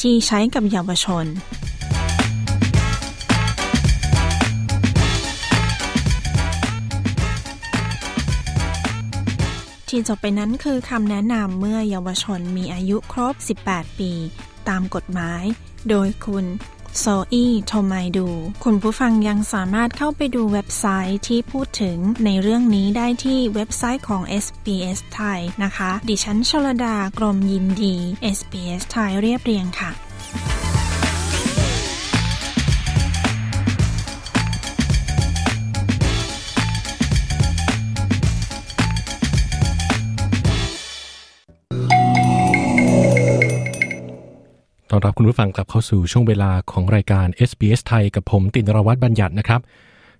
[0.00, 1.24] ที่ใช้กับเยาวชน
[9.92, 14.12] ที่จบไปนั้นคือคำแนะนำเมื่อเยาวชนมีอายุครบ 18 ปี
[14.68, 15.42] ตามกฎหมาย
[15.88, 16.46] โดยคุณ
[16.98, 18.28] โซอีโทไมดู
[18.64, 27.94] คุณผู้ฟังยังสามารถเข้าไปดูเว็บไซต์ที่พูดถึงในเรื่องนี้ได้ที่เว็บไซต์ของ SBS ไทยนะคะ ดิฉันชลดากรมยินดี
[28.36, 29.90] SBS ไทยเรียบเรียงค่ะ
[44.94, 49.60] ต้อนรับคุณผู้ฟังกลับเข้าสู่ช่วงเวลาของรายการ SBS ไทยกับผมตินรวัตรบัญญัตินะครับ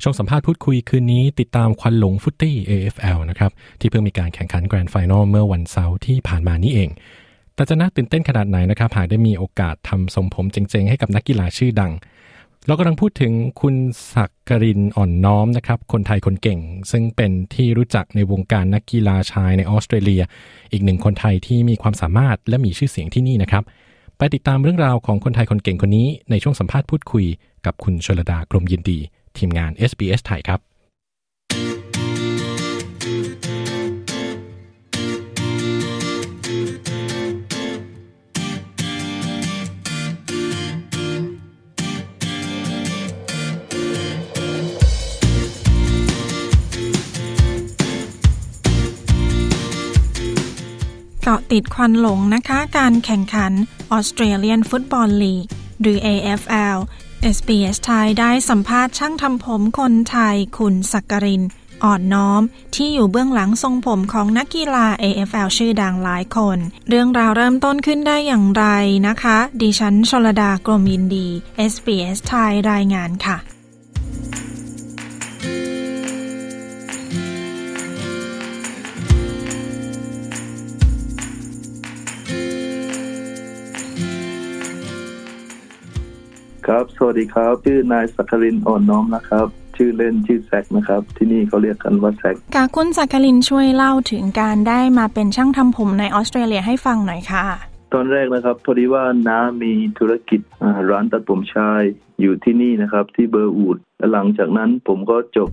[0.03, 6.91] ช่วงสัมภาษณ์พูดคุยคืนนี้ติดตามควันหลงฟุตตี้ AFL นะครับ ที่เพิ่งมีการแข่งขันแกรนด์ไฟนอลเมื่อวันเสาร์ที่ผ่านมานี้เอง
[7.55, 11.93] แต่จะน่าตื่นเต้นขนาดไหนนะครับ หากได้มีโอกาสทำทรงผมเจ๋งๆ ให้กับนักกีฬาชื่อดัง
[12.67, 13.77] เรากำลังพูดถึงคุณ
[14.15, 20.23] ศักกรินอ่อนน้อมนะครับ คนไทยคนเก่ง ซึ่งเป็นที่รู้จักในวงการนักกีฬาชายในออสเตรเลีย
[20.73, 23.65] อีกหนึ่งคนไทยที่มีความสามารถและมีชื่อเสียงที่นี่นะครับ
[24.23, 27.27] ไปติดตามเรื่องราวของคนไทยคนเก่งคนนี้ในช่วงสัมภาษณ์พูดคุย
[27.67, 28.99] กับคุณชลดากรมยินดี
[29.37, 30.61] ทีมงาน SBS ไทยครับ
[51.25, 53.53] เกาะติดควันหลงนะคะการแข่งขัน
[53.97, 55.47] Australian Football League
[55.81, 56.79] หรือ AFL
[57.37, 61.43] SBS ไทยได้สัมภาษณ์ช่างทำผมคนไทยคุณสักกริน
[61.85, 62.43] อ่อนน้อม
[62.75, 66.59] ที่อยู่เบื้องหลังทรงผมของนักกีฬา AFL ชื่อดังหลายคน
[66.89, 68.65] เรื่องราวเริ่มต้นขึ้นได้อย่างไร
[69.09, 71.29] นะคะ ดิฉันชลดากรมยินดี
[71.73, 73.37] SBS ไทยรายงานค่ะ
[86.67, 89.47] ครับ สวัสดีครับ ชื่อนายสักกรินอ่อนน้อมนะครับ
[89.77, 97.45] ชื่อเล่นชื่อแซกนะครับ ที่นี่เขาเรียกกันว่าแซกกาคุณสักกลินช่วยเล่าถึงการได้มาเป็นช่างทำผมในออสเตรเลียให้ฟังหน่อยค่ะ
[97.93, 101.83] ตอนแรกนะครับ พอดีว่าน้ามีธุรกิจอ่าร้านตัดผมชาย
[102.21, 105.51] อยู่ที่นี่นะครับ ที่เบอร์อูดและหลังจากนั้นผมก็จบ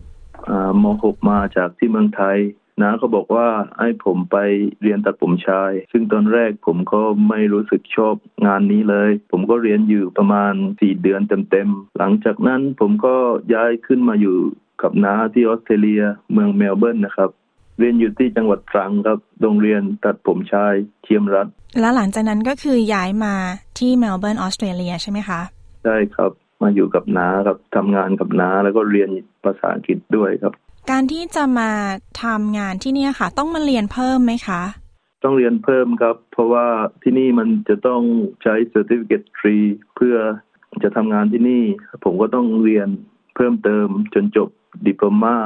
[0.49, 2.37] อ่าม6 มาจากที่เมืองไทย
[2.81, 3.47] น้าก็บอกว่า
[3.79, 4.37] ให้ผมไป
[4.81, 8.15] เรียนตัดผมชาย ซึ่งตอนแรกผมก็ไม่รู้สึกชอบ
[8.45, 13.15] งานนี้เลย ผมก็เรียนอยู่ประมาณสี่เดือนเต็มๆ หลังจากนั้นผมก็
[13.53, 14.37] ย้ายขึ้นมาอยู่
[14.81, 17.29] กับน้าที่ออสเตรเลียเมืองเมลเบิร์นนะครับ
[17.79, 21.47] เรียนอยู่ที่จังหวัดตรังครับ โรงเรียนตัดผมชายเทียมรัฐ
[21.79, 23.35] แล้วหลังจากนั้นก็คือย้ายมา
[23.79, 25.41] ที่เมลเบิร์นออสเตรเลียใช่ไหมคะ
[25.83, 29.09] ใช่ครับ มาอยู่กับน้าครับทำงานกับน้าแล้วก็เรียน
[29.43, 30.53] ภาษาอังกฤษด้วยครับ
[30.91, 31.71] การที่จะมา
[32.23, 34.61] ทำงานที่เนี่ยค่ะ ต้องมาเรียนเพิ่มไหมคะ
[35.23, 36.65] ต้องเรียนเพิ่มครับ เพราะว่า
[37.03, 38.01] ที่นี่มันจะต้อง
[38.43, 39.27] ใช้ Certificate
[39.61, 40.15] 3เพื่อ
[40.83, 41.63] จะทำงานที่นี่
[42.03, 42.89] ผมก็ต้องเรียน
[43.35, 44.49] เพิ่มเติมจนจบ
[44.85, 45.37] ดิปโลมา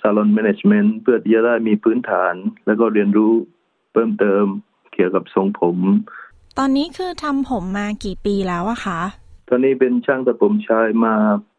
[0.00, 2.34] ซาลอนแมネจเมนต์เพื่อที่จะได้มีพื้นฐาน
[2.66, 3.32] แล้วก็เรียนรู้
[3.92, 4.44] เพิ่มเติม
[4.92, 5.78] เกี่ยวกับทรงผม
[6.58, 9.00] ตอนนี้คือทำผมมากี่ปีแล้วอะคะ
[9.48, 11.14] ตอนนี้เป็นช่างตัดผมชายมา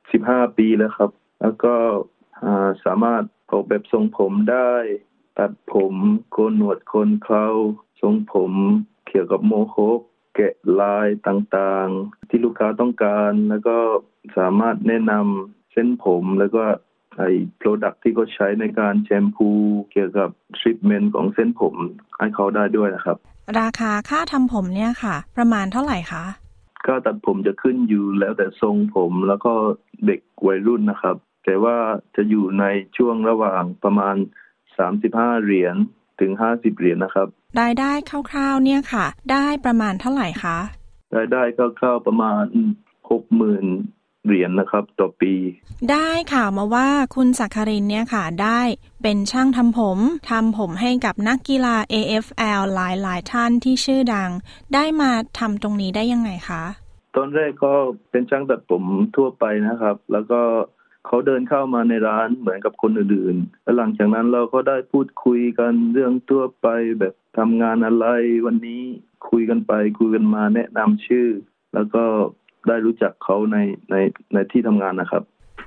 [0.07, 2.20] 15ปีแล้วครับ แล้วก็อ่า
[2.85, 4.71] สามารถออกแบบทรงผมได้
[5.37, 5.93] ตัดผม
[6.31, 7.47] โกนหนวดโคนเครา
[8.01, 8.51] ทรงผม
[9.07, 9.99] เกี่ยวกับโมโคก
[10.35, 13.77] แกะลายต่างๆ ที่ลูกค้าต้องการ แล้วก็
[14.37, 16.63] สามารถแนะนำเส้นผมแล้วก็
[17.17, 19.49] ไอ้โปรดักที่เขาใช้ในการแชมพู
[19.91, 21.75] เกี่ยวกับทรีทเมนต์ของเส้นผม
[22.17, 23.17] ให้เขาได้ด้วยนะครับ
[23.59, 26.23] ราคาค่าทำผมเนี่ยค่ะ ประมาณเท่าไหร่คะ
[26.87, 29.53] ก็ตัดผมจะขึ้นอยู่แล้วแต่ทรงผมแล้วก็
[30.05, 31.77] เด็กวัยรุ่นนะครับ แต่ว่า
[32.15, 32.65] จะอยู่ใน
[32.97, 34.15] ช่วงระหว่างประมาณ
[34.79, 35.75] 35 เหรียญ
[36.19, 37.27] ถึง 50 เหรียญนะครับ
[37.61, 37.91] รายได้
[38.29, 40.57] คร่าวๆ เนี่ยค่ะ ได้ประมาณเท่าไหร่คะ
[41.15, 41.41] รายได้
[41.79, 42.45] คร่าวๆ ประมาณ
[43.15, 45.33] 60,000เหรียญนะครับต่อปี
[45.91, 48.61] ได้ข่าวมาว่าคุณสักครินเนี่ยค่ะได้
[49.03, 49.99] เป็นช่างทำผม
[50.29, 54.31] ทำผมให้กับนักกีฬา AFL หลายๆท่านที่ชื่อดัง
[54.73, 56.63] ได้มาทำตรงนี้ได้ยังไงคะ
[57.15, 57.73] ตอนแรกก็
[58.11, 58.83] เป็นช่างตัดผม
[59.15, 60.41] ทั่วไปนะครับ แล้วก็
[61.05, 66.67] เขาเดินเข้ามาในร้านเหมือนกับคนอื่นๆแล้วหลังจากนั้นเราก็ได้พูดคุยกันเรื่องทั่วไป
[66.99, 68.07] แบบทำงานอะไร
[68.45, 68.81] วันนี้
[69.29, 71.27] คุยกันไปคุยกันมาแนะนำชื่อ
[71.73, 72.03] แล้วก็
[72.67, 73.57] ได้รู้จักเขาใน
[73.91, 73.95] ใน
[74.33, 75.23] ในที่ทำงานนะครับ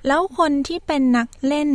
[0.09, 1.69] แล้วคนที่เป็นนักเล่น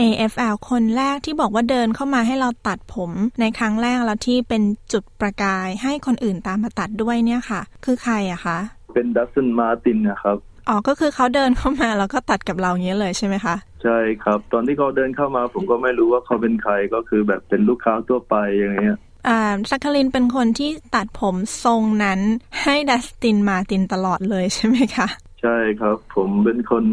[0.00, 3.10] AFL คนแรกที่บอกว่าเดินเข้ามาให้เราตัดผม
[3.40, 4.62] ในครั้งแรกแล้วที่เป็น
[4.92, 8.58] จุดประกายให้คนอื่นตามมาตัดด้วยเนี่ยค่ะ คือใครอะคะ
[8.94, 10.38] เป็นดัสซันมาตินนะครับ
[10.68, 18.98] อ๋อก็คือเขาเดินเข้ามาแล้วก็ตัดกับเราอย่างนี้ยเลยใช่ไหมคะใช่ครับ ตอนที่เขาเดินเข้ามา ผมก็ไม่รู้ว่าเขาเป็นใครก็คือแบบเป็นลูกค้าทั่วไปอย่างเงี้ย
[19.28, 19.40] อ่า
[19.70, 22.20] ซักคลินเป็นคนที่ตัดผมทรงนั้น
[22.62, 25.06] ให้ดัสตินมาตินตลอดเลยใช่ไหมคะ
[25.42, 26.84] ใช่ครับ ผมเป็นคน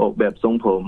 [0.00, 0.84] ออกแบบทรงผม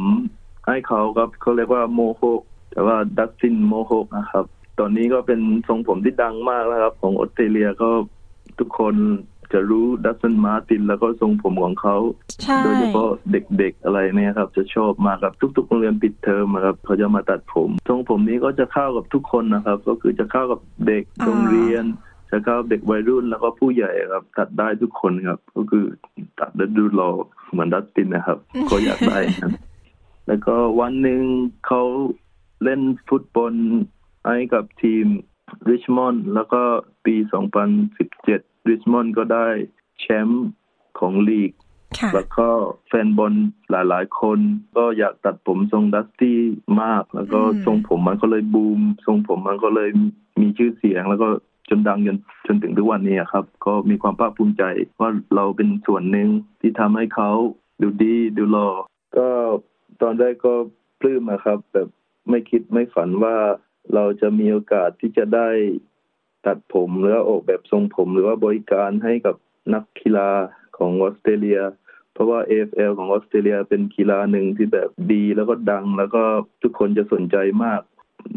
[0.66, 2.40] ให้เขาครับเขาเรียกว่า mohawk
[2.70, 4.44] แต่ว่าดัสติน mohawk นะครับ
[4.78, 7.90] ตอนนี้ก็เป็นทรงผมที่ดังมากแล้วครับ ของออสเตรเลียก็
[8.58, 8.94] ทุกคน
[9.54, 11.96] จะรู้ดัสตินมาร์ตินแล้วก็ทรงผมของเขา
[12.42, 21.84] ใช่โดยเฉพาะเด็กๆอะไรเนี่ยครับ จะชอบมากครับทุกๆโรงเรียนปิดเทอมอะครับเขาจะมาตัดผมทรงผมนี้ก็จะเข้ากับทุกคนนะครับ ก็คือจะเข้ากับเด็กโรงเรียน
[22.30, 25.84] จะแล้วก็เด็กวัยรุ่นแล้วก็ผู้ใหญ่ครับ ตัดได้ทุกคนครับ ก็คือ
[26.40, 27.10] ตัดแล้วดูรอ
[27.50, 28.38] เหมือนดัสตินนะครับ
[28.70, 29.50] ก็อยากได้ครับ
[30.28, 31.22] แล้วก็วันหนึ่ง
[31.66, 31.82] เขา
[32.64, 33.52] เล่นฟุตบอล
[34.26, 35.04] ให้กับทีม
[35.68, 36.62] ริชมอนด์แล้วก็
[37.06, 37.14] ปี
[37.88, 39.48] 2017 ริชมอนด์ก็ได้
[40.00, 40.46] แชมป์
[40.98, 41.52] ของลีก
[42.14, 42.48] แล้วก็
[42.88, 43.34] แฟนบอล
[43.70, 44.38] หลายๆ คน
[44.76, 46.40] ก็อยากตัดผมทรงดัสตี้
[46.82, 49.90] มาก แล้วก็ทรงผมมันก็เลยบูม ทรงผมมันก็เลย
[50.40, 51.28] มีชื่อเสียง แล้วก็
[51.68, 54.64] จนดังจนจนถึงทุกวันนี้ครับ ก็มีความภาคภูมิใจ
[55.00, 56.28] ว่าเราเป็นส่วนหนึ่ง
[56.60, 57.30] ที่ทำให้เขา
[57.82, 58.70] ดูดีดูหล่อ
[59.16, 59.28] ก็
[60.02, 60.54] ตอนแรกก็
[61.00, 61.88] ปลื้มนะครับ แบบ
[62.28, 63.36] ไม่คิดไม่ฝันว่า
[63.94, 65.48] เราจะมีโอกาสที่จะได้
[66.46, 69.36] ตัดผมหรือออกแบบทรงผม หรือว่าบริการให้กับ
[69.74, 70.30] นักกีฬา
[70.76, 71.60] ของออสเตรเลีย
[72.12, 76.22] เพราะว่า AFL ของออสเตรเลียเป็นกีฬาหนึ่งที่แบบดี แล้วก็ดัง แล้วก็
[76.62, 77.80] ทุกคนจะสนใจมาก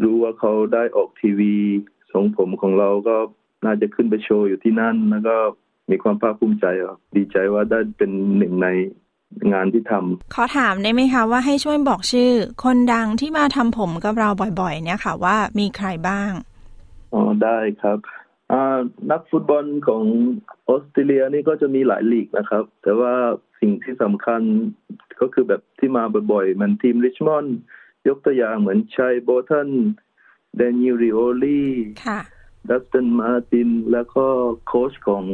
[0.02, 1.56] รู้ว่าเขาได้ออกทีวี
[2.12, 3.16] ทรงผมของเราก็
[3.64, 5.36] น่าจะขึ้นไปโชว์อยู่ที่นั่น แล้วก็
[5.90, 8.68] มีความภาคภูมิใจครับดีใจว่าได้เป็นหนึ่งใน
[9.52, 12.32] งานที่ทำขอถามได้ไหมคะว่าให้ช่วยบอกชื่อ
[12.64, 14.28] คนดังที่มาทำผมกับเรา
[14.60, 16.30] บ่อยๆ เนี่ยค่ะว่ามีใครบ้าง
[17.12, 17.98] อ๋อได้ครับ
[19.10, 20.04] นักฟุตบอลของ
[20.68, 23.14] ออสเตรเลียนี่ก็จะมีหลายลีกนะครับ แต่ว่า
[23.60, 24.40] สิ่งที่สำคัญ
[25.20, 27.56] ก็คือแบบที่มาบ่อยๆ มันทีม Richmond
[28.08, 29.70] ยกตัวอย่างเหมือน Shai Bolton
[30.56, 34.26] Daniel Rioli Dustin Martin แล้วก็
[34.66, 35.24] โค้ชของ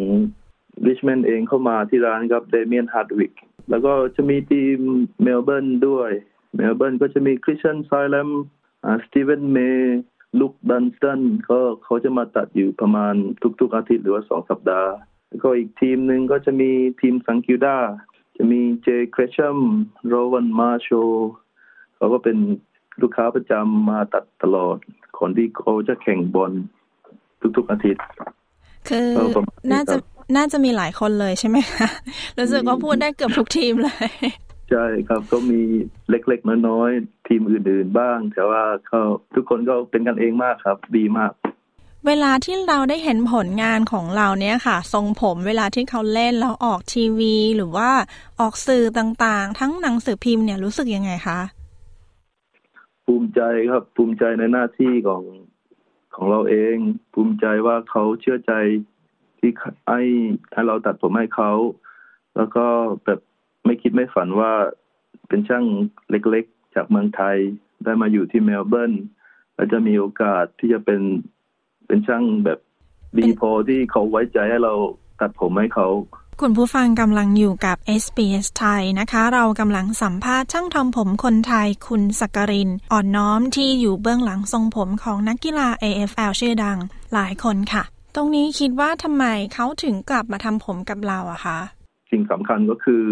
[0.86, 3.32] Richmond เองเข้ามาที่ร้านครับ Damien Hardwick
[3.70, 4.78] แล้วก็จะมีทีม
[5.22, 6.10] Melbourne ด้วย
[6.56, 8.28] Melbourne ก็จะมี Christian Salem
[9.04, 11.20] Steven May Luke Dunstan
[11.50, 13.14] ก็เขาจะมาตัดอยู่ประมาณ
[13.60, 14.92] ทุก ๆ อาทิตย์หรือว่าสองสัปดาห์
[15.28, 16.70] แล้วก็อีกทีมหนึ่งก็จะมี
[17.00, 17.76] ทีมสังคิวดา
[18.36, 19.58] จะมีเจครชัม
[20.06, 20.88] โรวันมาโช
[21.96, 22.36] เขาก็เป็น
[23.00, 24.76] ลูกค้าประจำมาตัดตลอด
[25.18, 26.52] คนที่เขาจะแข่งบอล
[27.56, 28.02] ทุกๆอาทิตย์
[28.88, 29.08] คือ
[29.72, 29.96] น่าจะ
[30.36, 31.88] น่าจะมีหลายคนเลยใช่ไหมคะ
[32.38, 34.10] รู้สึกว่าพูดได้เกือบทุกทีมเลย
[34.70, 35.60] ใช่ครับก็มี
[36.10, 39.02] เล็กๆน้อยๆทีมอื่นๆบ้าง แต่ว่าเขา
[39.34, 41.32] ทุกคนก็เป็นกันเองมากครับ ดีมาก
[42.06, 47.90] เวลาที่เราได้เห็นผลงานของเราเนี้ยค่ะ ทรงผมเวลาที่เขาเล่นแล้วออกทีวี หรือว่า
[48.40, 51.40] ออกสื่อต่างๆ ทั้งหนังสือพิมพ์เนี่ยรู้สึกยังไงคะ
[53.06, 53.40] ภูมิใจ
[53.70, 55.22] ครับภูมิใจในหน้าที่ของ
[56.14, 56.76] ของเราเอง
[57.14, 58.52] ภูมิใจว่าเขาเชื่อใจ
[59.38, 59.50] ที่
[59.88, 60.02] ให้
[60.52, 61.52] ให้เราตัดผมให้เขา
[62.36, 62.66] แล้วก็
[63.04, 63.20] แบบ
[63.64, 64.52] ไม่คิดไม่ฝันว่า
[65.28, 65.64] เป็นช่าง
[66.10, 67.36] เล็กๆ จากเมืองไทย
[67.84, 68.92] ได้มาอยู่ที่เมลเบิร์น
[69.54, 71.00] แล้วจะมีโอกาสที่จะเป็น
[71.86, 72.58] เป็นช่างแบบ
[73.18, 74.74] ดีพอที่เขาไว้ใจให้เรา
[75.20, 75.88] ตัดผมให้เขา
[76.40, 86.78] คุณผู้ฟังกำลังอยู่กับ SBS ไทยนะคะ เรากำลังสัมภาษณ์ช่างทำผมคนไทยคุณสักกริน อ่อนน้อมที่อยู่เบื้องหลังทรงผมของนักกีฬา AFL ชื่อดัง
[87.14, 87.82] หลายคนค่ะ
[88.14, 91.58] ตรงนี้คิดว่าทำไมเขาถึงกลับมาทำผมกับเราอะคะ
[92.10, 93.04] สิ่งสำคัญก็คือ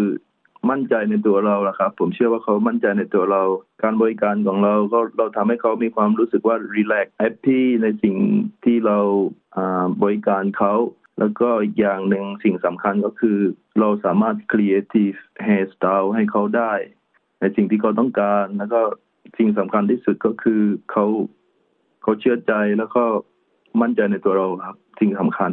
[0.69, 3.43] มั่นใจในตัวเราละครับ ผมเชื่อว่าเขามั่นใจในตัวเรา
[3.83, 8.15] การบริการของเราก็เราทำให้เขามีความรู้สึกว่ารีแลกซ์แฮปปี้ในสิ่ง
[8.63, 8.99] ที่เรา
[10.03, 10.73] บริการเขา
[11.19, 13.37] แล้วก็อีกอย่างหนึ่งสิ่งสำคัญก็คือ
[13.79, 16.73] เราสามารถ creative hairstyle ให้เขาได้
[17.39, 18.81] ในสิ่งที่เขาต้องการ แล้วก็
[19.37, 20.61] สิ่งสำคัญที่สุดก็คือ
[20.91, 21.05] เขา
[22.03, 23.03] เขาเชื่อใจแล้วก็
[23.81, 25.51] มั่นใจในตัวเราครับ สิ่งสำคัญ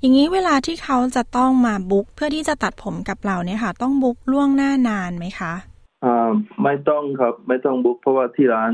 [0.00, 5.52] อย่างนี้เวลาที่เขาจะต้องมาบุ๊กเพื่อที่จะตัดผมกับเราเนี่ยค่ะ ต้องบุ๊กล่วงหน้านานไหมคะ
[6.04, 6.30] อ่า
[6.62, 8.72] ไม่ต้องครับไม่ต้องบุ๊กเพราะว่าที่ร้าน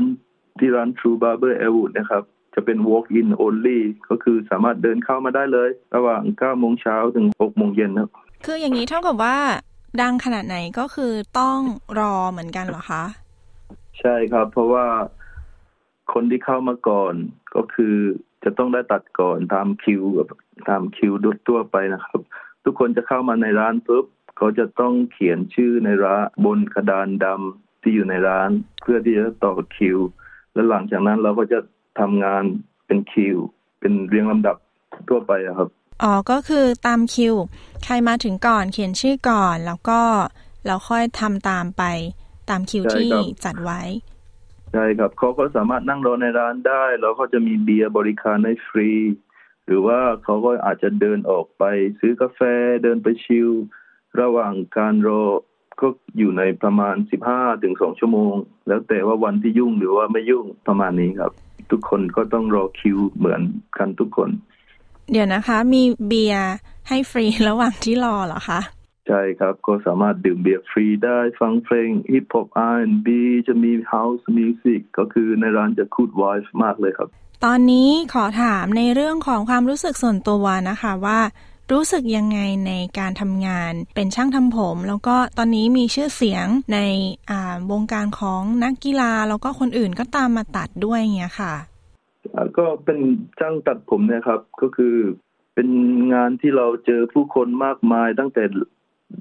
[0.59, 2.23] ที่ร้าน True Barber Elwood นะครับ
[2.55, 8.09] จะเป็น walk in only ก็คือสามารถเดินเข้ามาได้เลย ระหว่าง9โมงเช้าถึง6โมงเย็นครับ
[8.45, 9.37] คืออย่างนี้เท่ากับว่า
[10.01, 11.59] ดังขนาดไหนก็คือต้อง
[11.99, 13.03] รอเหมือนกันเหรอคะ
[13.99, 14.85] ใช่ครับ เพราะว่า
[16.13, 17.13] คนที่เข้ามาก่อน
[17.55, 17.95] ก็คือ
[18.47, 20.03] จะต้องได้ตัดก่อนตามคิว
[20.69, 22.21] ตามคิวดุดตัวไปนะครับ
[22.63, 24.05] ทุกคนจะเข้ามาในร้านปุ๊บ
[24.37, 28.49] เขาจะต้องเขียนชื่อในร้านบนกระดานดำที่อยู่ในร้าน
[28.81, 29.97] เพื่อที่จะต่อคิว
[30.53, 31.59] แล้วหลังจากนั้นเราก็จะ
[31.99, 32.43] ทำงาน
[32.85, 33.37] เป็นคิว
[33.79, 34.55] เป็นเรียงลำดับ
[35.09, 35.69] ทั่วไปครับ
[36.03, 37.35] อ๋อก็คือตามคิว
[37.83, 40.01] ใครมาถึงก่อนเขียนชื่อก่อนแล้วก็
[40.65, 41.83] เราค่อยทำตามไป
[42.49, 43.11] ตามคิวที่
[43.45, 43.81] จัดไว้
[44.73, 48.91] ใช่ครับเขาก็สามารถนั่งรอในร้านได้ แล้วก็จะมีเบียร์บริการให้ฟรี
[49.65, 51.63] หรือว่าเขาก็อาจจะเดินออกไป
[51.99, 52.39] ซื้อกาแฟ
[52.83, 53.49] เดินไปชิล
[54.21, 55.23] ระหว่างการรอ
[55.81, 55.87] ก็
[56.17, 58.33] อยู่ในประมาณสิบห้าถึงสองชั่วโมง
[58.67, 61.31] แล้วแต่ว่าวันที่ยุ่งหรือว่าไม่ยุ่งประมาณนี้ครับ
[61.71, 63.41] ทุกคนก็ต้องรอคิวเหมือน
[63.77, 64.29] กันทุกคน
[65.11, 66.51] เดี๋ยวนะคะ มีเบียร์
[66.87, 68.59] ให้ฟรีระหว่างที่รอเหรอคะ
[69.07, 77.09] ใช่ครับ ก็สามารถดื่มเบียร์ฟรีได้ฟังเพลง hip hop R&B จะมี house music ก็คือในร้านจะ good vibe มากเลยครับ
[77.45, 81.19] ตอนนี้ขอถามในเรื่องของความรู้สึกส่วนตัวนะคะว่า
[81.71, 86.79] รู้สึกยังไงในการทำงานเป็นช่างทำผม แล้วก็ตอนนี้มีชื่อเสียงใน
[87.71, 91.53] วงการของนักกีฬาแล้วก็คนอื่นก็ตามมาตัดด้วยเงี้ยค่ะ
[92.57, 92.99] ก็เป็น
[93.39, 94.95] ช่างตัดผมเนี่ยครับก็คือ
[95.53, 95.69] เป็น
[96.13, 98.43] งานที่เราเจอผู้คนมากมายตั้งแต่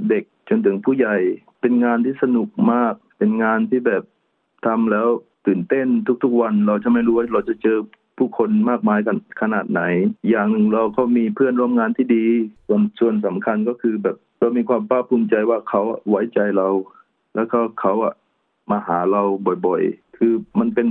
[0.09, 1.16] เด็กจนถึงผู้ใหญ่
[1.61, 4.03] เป็นงานที่สนุกมาก เป็นงานที่แบบ
[4.66, 5.09] ทำแล้ว
[5.47, 5.87] ตื่นเต้น
[6.22, 7.78] ทุกๆวัน เราจะไม่รู้ว่าเราจะเจอ
[8.18, 9.82] ผู้คนมากมายกันขนาดไหน
[10.28, 12.26] อย่างหนึ่งเราก็มีเพื่อนร่วมงานที่ดี
[12.66, 16.68] ส่วนส่วนสำคัญก็คือแบบเรามีความภาคภูมิใจว่าเขาไว้ใจเรา
[17.34, 18.14] แล้วก็เขาอะ
[18.70, 19.22] มาหาเรา
[19.66, 20.89] บ่อยๆ คือมันเป็น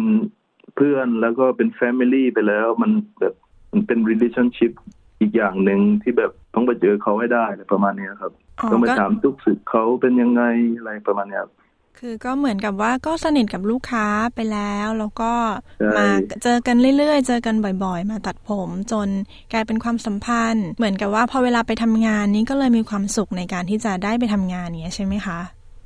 [0.75, 3.33] เพื่อนแล้วก็เป็นแฟมิลี่ไปแล้ว มันแบบ
[3.71, 4.73] มันเป็น relationship
[5.21, 8.31] อีกอย่างหนึ่งที่แบบต้องไปเจอเขาให้ได้ประมาณนี้ครับ
[8.71, 10.43] ต้องไปถามทุกสุดเขาเป็นยังไง
[10.77, 11.51] อะไรประมาณนี้ครับ
[11.99, 15.31] คือก็เหมือนกับว่าก็สนิทกับลูกค้าไปแล้ว แล้วก็
[15.97, 16.05] มา
[16.43, 19.07] เจอกันเรื่อยๆ เจอกันบ่อยๆ มาตัดผมจน
[19.53, 25.39] กลายเป็นความสัมพันธ์ เหมือนกับว่าพอเวลาไปทำงานนี้ก็เลยมีความสุขในการที่จะได้ไปทำงานเนี้ยใช่ไหมคะ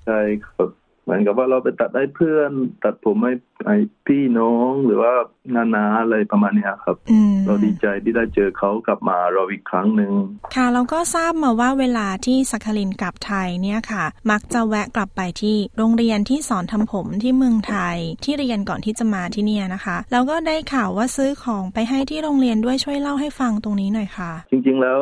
[0.06, 0.70] ใช่ครับ
[1.10, 2.51] เหมือนกับว่าเราไปตัดให้เพื่อน
[2.84, 3.34] ตัดผมให้
[3.66, 3.72] ไอ
[4.07, 5.14] พี่น้องหรือว่า
[5.55, 6.97] นานาอะไรประมาณนี้ครับ
[7.45, 10.12] เราดีใจที่ได้เจอเขากลับมาเราอีกครั้งหนึ่ง
[10.55, 24.97] ค่ะเราก็ทราบมาว่าเวลาที่สักคลินกลับไทยเนี่ยค่ะ มักจะแวะกลับไปที่โรงเรียนที่สอนทำผมที่เมืองไทยที่เรียนก่อนที่จะมาที่นี่นะคะ แล้วก็ได้ข่าวว่าซื้อของไปให้ที่โรงเรียนด้วยช่วยเล่าให้ฟังตรงนี้หน่อยค่ะ จริง ๆ แล้ว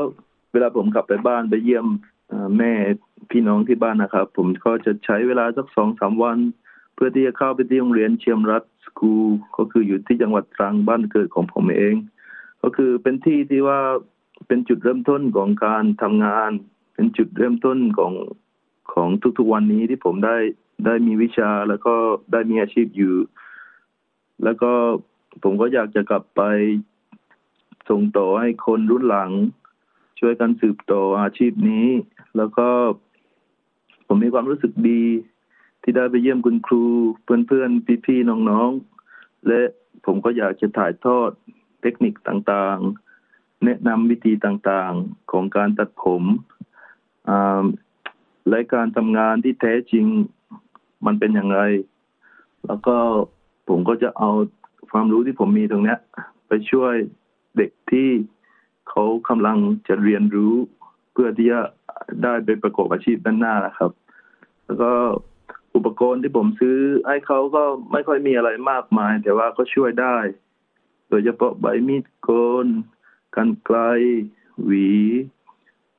[0.52, 1.86] เวลาผมกลับไปบ้านไปเยี่ยม
[2.58, 2.72] แม่
[3.32, 6.38] พี่น้องที่บ้านนะครับ ผมก็จะใช้เวลาสักสองสามวัน
[6.96, 11.96] เพื่อที่จะเข้าไปที่โรงเรียนเชียมรัฐสกูลก็คืออยู่ที่จังหวัดตรังบ้านเกิดของผมเอง
[12.62, 13.80] ก็คือเป็นที่ที่ว่า
[14.48, 16.52] เป็นจุดเริ่มต้นของการทำงาน
[16.94, 18.14] เป็นจุดเริ่มต้นของ
[18.94, 20.38] ของทุกๆวันนี้ที่ผมได้
[20.86, 21.96] ได้มีวิชาแล้วก็
[22.32, 23.16] ได้มีอาชีพอยู่
[24.44, 24.72] แล้วก็
[25.44, 26.42] ผมก็อยากจะกลับไป
[27.90, 29.32] ส่งต่อให้คนรุ่นหลัง
[30.20, 31.88] ช่วยกันสืบต่ออาชีพนี้
[32.38, 32.68] แล้วก็
[34.08, 35.04] ผมมีความรู้สึกดี
[35.82, 36.84] ที่ได้ไปเยี่ยมคุณครู
[37.24, 39.62] เพื่อนๆพี่ๆน้องๆ และ
[40.06, 41.32] ผมก็อยากจะถ่ายทอด
[41.82, 46.24] เทคนิคต่างๆ แนะนำวิธีต่างๆของการตัดผม
[48.50, 50.06] และการทำงานที่แท้จริง
[51.06, 51.62] มันเป็นอย่างไร
[52.66, 52.98] แล้วก็
[53.70, 54.32] ผมก็จะเอา
[54.92, 55.96] ความรู้ที่ผมมีตรงนี้
[56.48, 56.94] ไปช่วย
[57.58, 58.10] เด็กที่
[58.90, 60.56] เขากำลังจะเรียนรู้
[61.12, 61.62] เพื่อที่จะ
[62.24, 63.92] ได้ไปประกอบอาชีพด้านหน้านะครับ
[64.66, 64.92] แล้วก็
[65.76, 66.78] อุปกรณ์ที่ผมซื้อ
[67.08, 70.18] ให้เขาก็ไม่ค่อยมีอะไรมากมาย แต่ว่าก็ช่วยได้
[71.10, 72.30] โดยเฉพาะใบมีดโก
[72.66, 72.68] น
[73.36, 73.78] กันไกล
[74.64, 74.90] หวี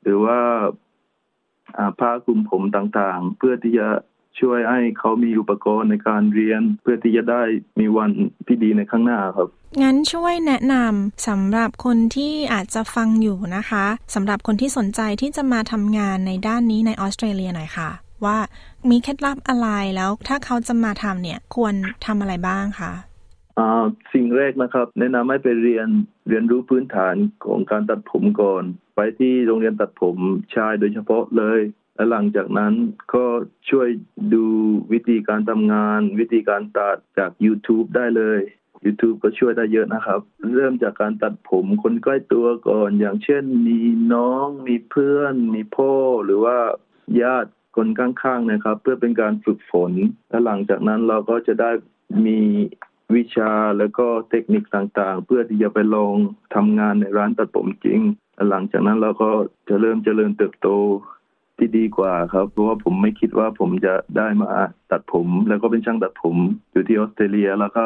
[0.02, 0.40] หรือว่า
[1.98, 3.88] ผ้าคลุมผมต่างๆ เพื่อที่จะ
[4.40, 7.42] ช่วยให้เขามีอุปกรณ์ในการเรียน เพื่อที่จะได้
[7.80, 8.10] มีวัน
[8.46, 9.48] ที่ดีในข้างหน้าครับ
[9.82, 17.90] งั้นช่วยแนะนำสำหรับคนที่อาจจะฟังอยู่นะคะสำหรับคนที่สนใจที่จะมาทำงานในด้านนี้ในออสเตรเลียหน่อยค่ะ
[18.24, 18.38] ว่า
[18.90, 21.74] มีเคล็ดลับอะไรแล้วถ้าเขาจะมาทำเนี่ยควร
[22.06, 22.92] ทำอะไรบ้างคะ
[24.12, 25.88] สิ่งแรกนะครับ แนะนำให้ไปเรียน
[26.28, 27.14] เรียนรู้พื้นฐาน
[27.44, 28.64] ของการตัดผมก่อน
[28.96, 30.16] ไปที่โรงเรียนตัดผม
[30.54, 31.60] ชายโดยเฉพาะเลย
[31.98, 32.74] และหลังจากนั้น
[33.14, 33.24] ก็
[33.70, 33.88] ช่วย
[34.34, 34.44] ดู
[34.92, 38.40] วิธีการทำงาน วิธีการตัดจาก YouTube ได้เลย
[38.84, 40.20] YouTube ก็ช่วยได้เยอะนะครับ
[40.54, 43.80] เริ่มจากการตัดผมคนใกล้ตัวก่อน อย่างเช่น มี
[44.12, 45.92] น้องมีเพื่อน มีพ่อ
[46.24, 46.58] หรือว่า
[47.22, 49.92] ญาติคนข้างๆนะครับ เพื่อเป็นการฝึกฝน
[50.30, 51.70] และหลังจากนั้นเราก็จะได้
[52.26, 52.40] มี
[53.14, 56.16] วิชาแล้วก็เทคนิคต่างๆ เพื่อที่จะไปลอง
[56.54, 58.00] ทำงานในร้านตัดผมจริง
[58.50, 59.30] หลังจากนั้นเราก็
[59.68, 60.68] จะเริ่มเจริญเติบโต
[61.58, 64.48] ที่ดีกว่าครับ เพราะว่าผมไม่คิดว่าผมจะได้มา
[64.90, 66.36] ตัดผม แล้วก็เป็นช่างตัดผม
[66.72, 67.84] อยู่ที่ออสเตรเลียแล้วก็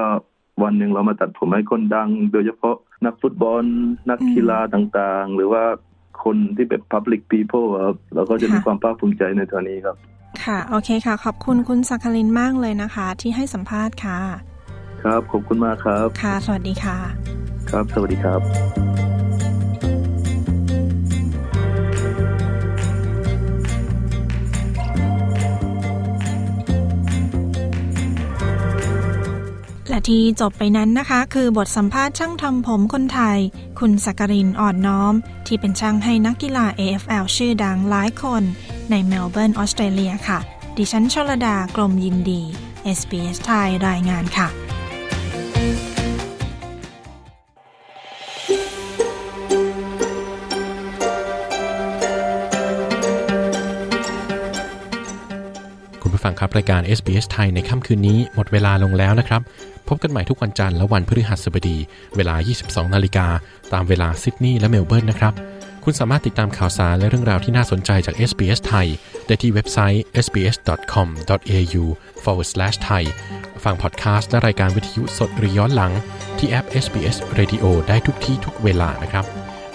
[0.62, 3.64] วันหนึ่งเรามาตัดผมให้คนดัง โดยเฉพาะนักฟุตบอล
[4.10, 5.64] นักกีฬาต่างๆ หรือว่า
[6.24, 9.96] คนที่แบบ public people ครับเราก็จะมีความภาคภูมิใจในตอนนี้ครับ
[10.44, 14.18] ค่ะ โอเคค่ะ ขอบคุณคุณสักคลินมากเลยนะคะ ที่ให้สัมภาษณ์ค่ะ
[15.02, 16.98] ครับ ขอบคุณมากครับ ค่ะ สวัสดีค่ะ
[17.70, 19.11] ครับ สวัสดีครับ
[29.93, 33.38] และที่จบไปนั้นนะคะ คือบทสัมภาษณ์ช่างทำผมคนไทย
[33.78, 35.14] คุณสักรินอ่อนน้อม
[35.47, 38.43] ที่เป็นช่างให้นักกีฬา AFL ชื่อดังหลายคน
[38.90, 40.38] ในเมลเบิร์นออสเตรเลียค่ะ
[40.76, 42.43] ดิฉันชลดากรมยินดี
[42.99, 44.71] SBS ไทยรายงานค่ะ
[56.22, 59.40] ผู้ฟังครับรายการ SBS ไทยในค่ำคืนนี้หมดเวลาลงแล้วนะครับ
[59.88, 61.76] พบกันใหม่ทุกวันจันทร์และวันพฤหัสบดี
[62.16, 63.26] เวลา 22 นาฬิกา
[63.72, 65.32] ตามเวลาซิดนีย์และเมลเบิร์นนะครับ
[65.84, 68.86] คุณสามารถติดตามข่าวสารและเรื่องราวที่น่าสนใจจาก SBS ไทย
[69.26, 71.82] ได้ที่เว็บไซต์ sbs.com.au
[72.22, 73.02] forward slash thai
[73.64, 75.92] ฟังพอดแคสต์และรายการวิทยุสดหรือย้อนหลัง
[76.38, 79.24] ที่แอป SBS Radio ได้ทุกที่ทุกเวลานะครับ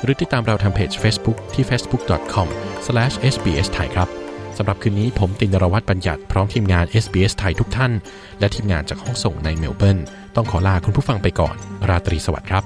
[0.01, 4.26] หรือติดตามเราทางเพจ Facebook ที่ facebook.com/sbsthai ครับ
[4.57, 7.91] สำหรับคืนนี้ผมตินรวัตรบัญญัติพร้อมทีมงาน SBS ไทยทุกท่าน
[8.39, 9.99] และทีมงานจากห้องส่งในเมลเบิร์น
[10.35, 11.55] ต้องขอลาคุณผู้ฟังไปก่อน
[11.89, 12.63] ราตรีสวัสดิ์ครับ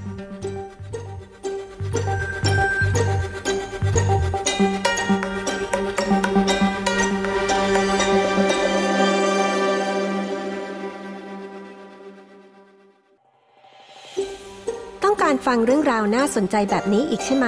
[15.03, 17.47] ต้องการฟังเรื่องราวน่าสนใจแบบนี้อีกใช่ไหม